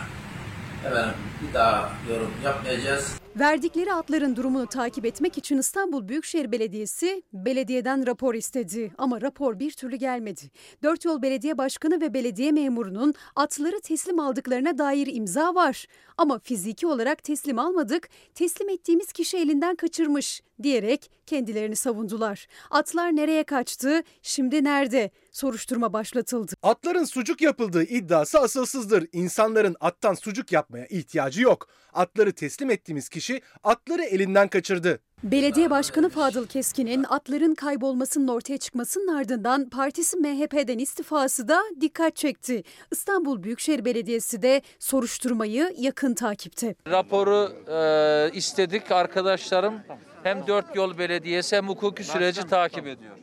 [0.87, 3.23] efendim, bir daha yorum yapmayacağız.
[3.37, 9.71] Verdikleri atların durumunu takip etmek için İstanbul Büyükşehir Belediyesi belediyeden rapor istedi ama rapor bir
[9.71, 10.41] türlü gelmedi.
[10.83, 15.87] Dört Yol Belediye Başkanı ve belediye memurunun atları teslim aldıklarına dair imza var.
[16.17, 22.47] Ama fiziki olarak teslim almadık, teslim ettiğimiz kişi elinden kaçırmış diyerek kendilerini savundular.
[22.71, 25.11] Atlar nereye kaçtı, şimdi nerede?
[25.31, 26.53] Soruşturma başlatıldı.
[26.63, 29.07] Atların sucuk yapıldığı iddiası asılsızdır.
[29.13, 31.69] İnsanların attan sucuk yapmaya ihtiyacı yok.
[31.93, 34.99] Atları teslim ettiğimiz kişi atları elinden kaçırdı.
[35.23, 42.63] Belediye Başkanı Fadıl Keskin'in atların kaybolmasının ortaya çıkmasının ardından partisi MHP'den istifası da dikkat çekti.
[42.91, 46.75] İstanbul Büyükşehir Belediyesi de soruşturmayı yakın takipte.
[46.87, 49.75] Raporu e, istedik arkadaşlarım.
[50.23, 53.17] Hem Dört Yol Belediyesi hem hukuki süreci takip ediyor.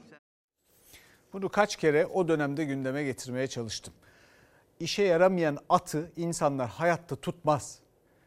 [1.33, 3.93] Bunu kaç kere o dönemde gündeme getirmeye çalıştım.
[4.79, 7.79] İşe yaramayan atı insanlar hayatta tutmaz.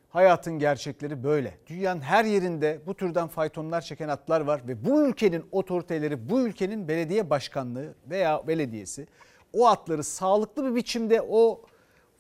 [0.09, 1.59] Hayatın gerçekleri böyle.
[1.67, 6.89] Dünyanın her yerinde bu türden faytonlar çeken atlar var ve bu ülkenin otoriteleri, bu ülkenin
[6.89, 9.07] belediye başkanlığı veya belediyesi
[9.53, 11.63] o atları sağlıklı bir biçimde o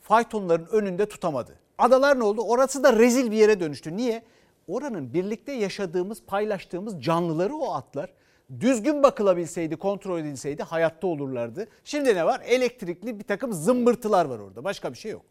[0.02, 1.58] faytonların önünde tutamadı.
[1.78, 2.42] Adalar ne oldu?
[2.42, 3.96] Orası da rezil bir yere dönüştü.
[3.96, 4.22] Niye?
[4.68, 8.12] Oranın birlikte yaşadığımız, paylaştığımız canlıları o atlar.
[8.60, 11.68] Düzgün bakılabilseydi, kontrol edilseydi hayatta olurlardı.
[11.84, 12.40] Şimdi ne var?
[12.44, 14.64] Elektrikli bir takım zımbırtılar var orada.
[14.64, 15.24] Başka bir şey yok.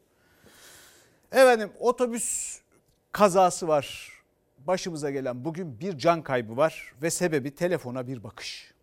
[1.32, 2.60] Efendim otobüs
[3.12, 4.10] kazası var.
[4.58, 8.74] Başımıza gelen bugün bir can kaybı var ve sebebi telefona bir bakış.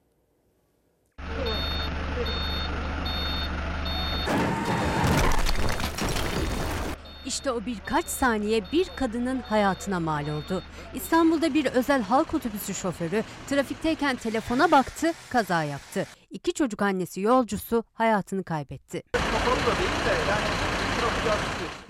[7.28, 10.62] İşte o birkaç saniye bir kadının hayatına mal oldu.
[10.94, 16.06] İstanbul'da bir özel halk otobüsü şoförü trafikteyken telefona baktı, kaza yaptı.
[16.30, 19.02] İki çocuk annesi yolcusu hayatını kaybetti.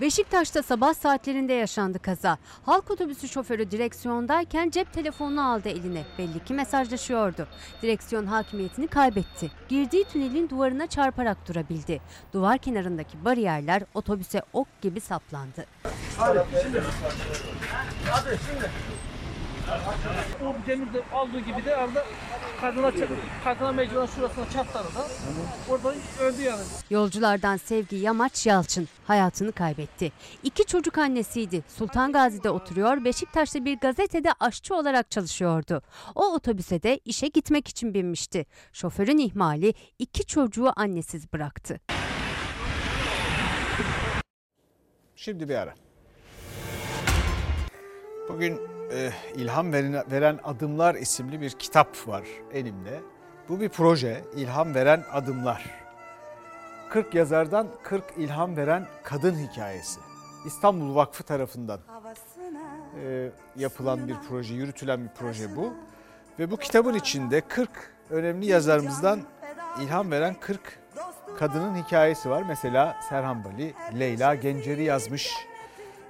[0.01, 2.37] Beşiktaş'ta sabah saatlerinde yaşandı kaza.
[2.65, 6.03] Halk otobüsü şoförü direksiyondayken cep telefonunu aldı eline.
[6.17, 7.47] Belli ki mesajlaşıyordu.
[7.81, 9.51] Direksiyon hakimiyetini kaybetti.
[9.69, 12.01] Girdiği tünelin duvarına çarparak durabildi.
[12.33, 15.65] Duvar kenarındaki bariyerler otobüse ok gibi saplandı.
[16.17, 16.83] Hadi şimdi.
[18.09, 18.69] Hadi şimdi.
[20.43, 22.05] O demirde aldığı gibi de arada
[22.61, 22.91] kadına,
[23.43, 25.07] kadına mecburen şurasına çatladı da.
[25.69, 26.61] Orada öldü yani.
[26.89, 30.11] Yolculardan Sevgi Yamaç Yalçın hayatını kaybetti.
[30.43, 31.63] İki çocuk annesiydi.
[31.67, 35.81] Sultan Gazi'de oturuyor, Beşiktaş'ta bir gazetede aşçı olarak çalışıyordu.
[36.15, 38.45] O otobüse de işe gitmek için binmişti.
[38.73, 41.79] Şoförün ihmali iki çocuğu annesiz bıraktı.
[45.15, 45.73] Şimdi bir ara.
[48.29, 49.73] Bugün e, İlham
[50.11, 52.23] veren, Adımlar isimli bir kitap var
[52.53, 52.99] elimde.
[53.49, 55.65] Bu bir proje, İlham Veren Adımlar.
[56.89, 59.99] 40 yazardan 40 ilham veren kadın hikayesi.
[60.45, 61.79] İstanbul Vakfı tarafından
[63.05, 65.73] e, yapılan bir proje, yürütülen bir proje bu.
[66.39, 67.69] Ve bu kitabın içinde 40
[68.09, 69.21] önemli yazarımızdan
[69.81, 70.79] ilham veren 40
[71.39, 72.43] kadının hikayesi var.
[72.47, 75.48] Mesela Serhan Bali, Leyla Gencer'i yazmış.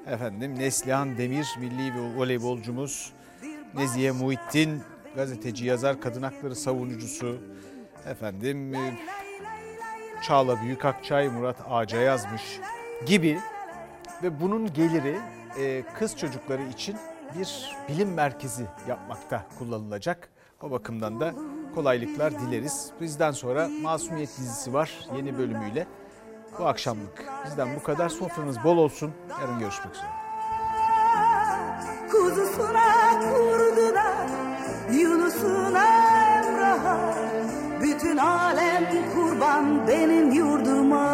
[0.07, 3.13] Efendim Neslihan Demir, milli voleybolcumuz.
[3.73, 4.81] Nezihe Muhittin,
[5.15, 7.37] gazeteci, yazar, kadın hakları savunucusu.
[8.05, 8.99] Efendim e,
[10.23, 12.59] Çağla Büyükakçay, Murat Ağaca yazmış
[13.05, 13.39] gibi.
[14.23, 15.17] Ve bunun geliri
[15.59, 16.95] e, kız çocukları için
[17.39, 20.29] bir bilim merkezi yapmakta kullanılacak.
[20.61, 21.33] O bakımdan da
[21.75, 22.91] kolaylıklar dileriz.
[23.01, 25.87] Bizden sonra Masumiyet dizisi var yeni bölümüyle.
[26.59, 28.09] Bu akşamlık bizden bu kadar.
[28.09, 29.11] Sofranız bol olsun.
[29.41, 30.09] Yarın görüşmek üzere.
[32.11, 34.27] Kuzusuna kurdular
[34.91, 35.85] Yunus'una
[36.37, 36.97] Emrah'a
[37.81, 38.85] Bütün alem
[39.15, 41.09] kurban benim yurduma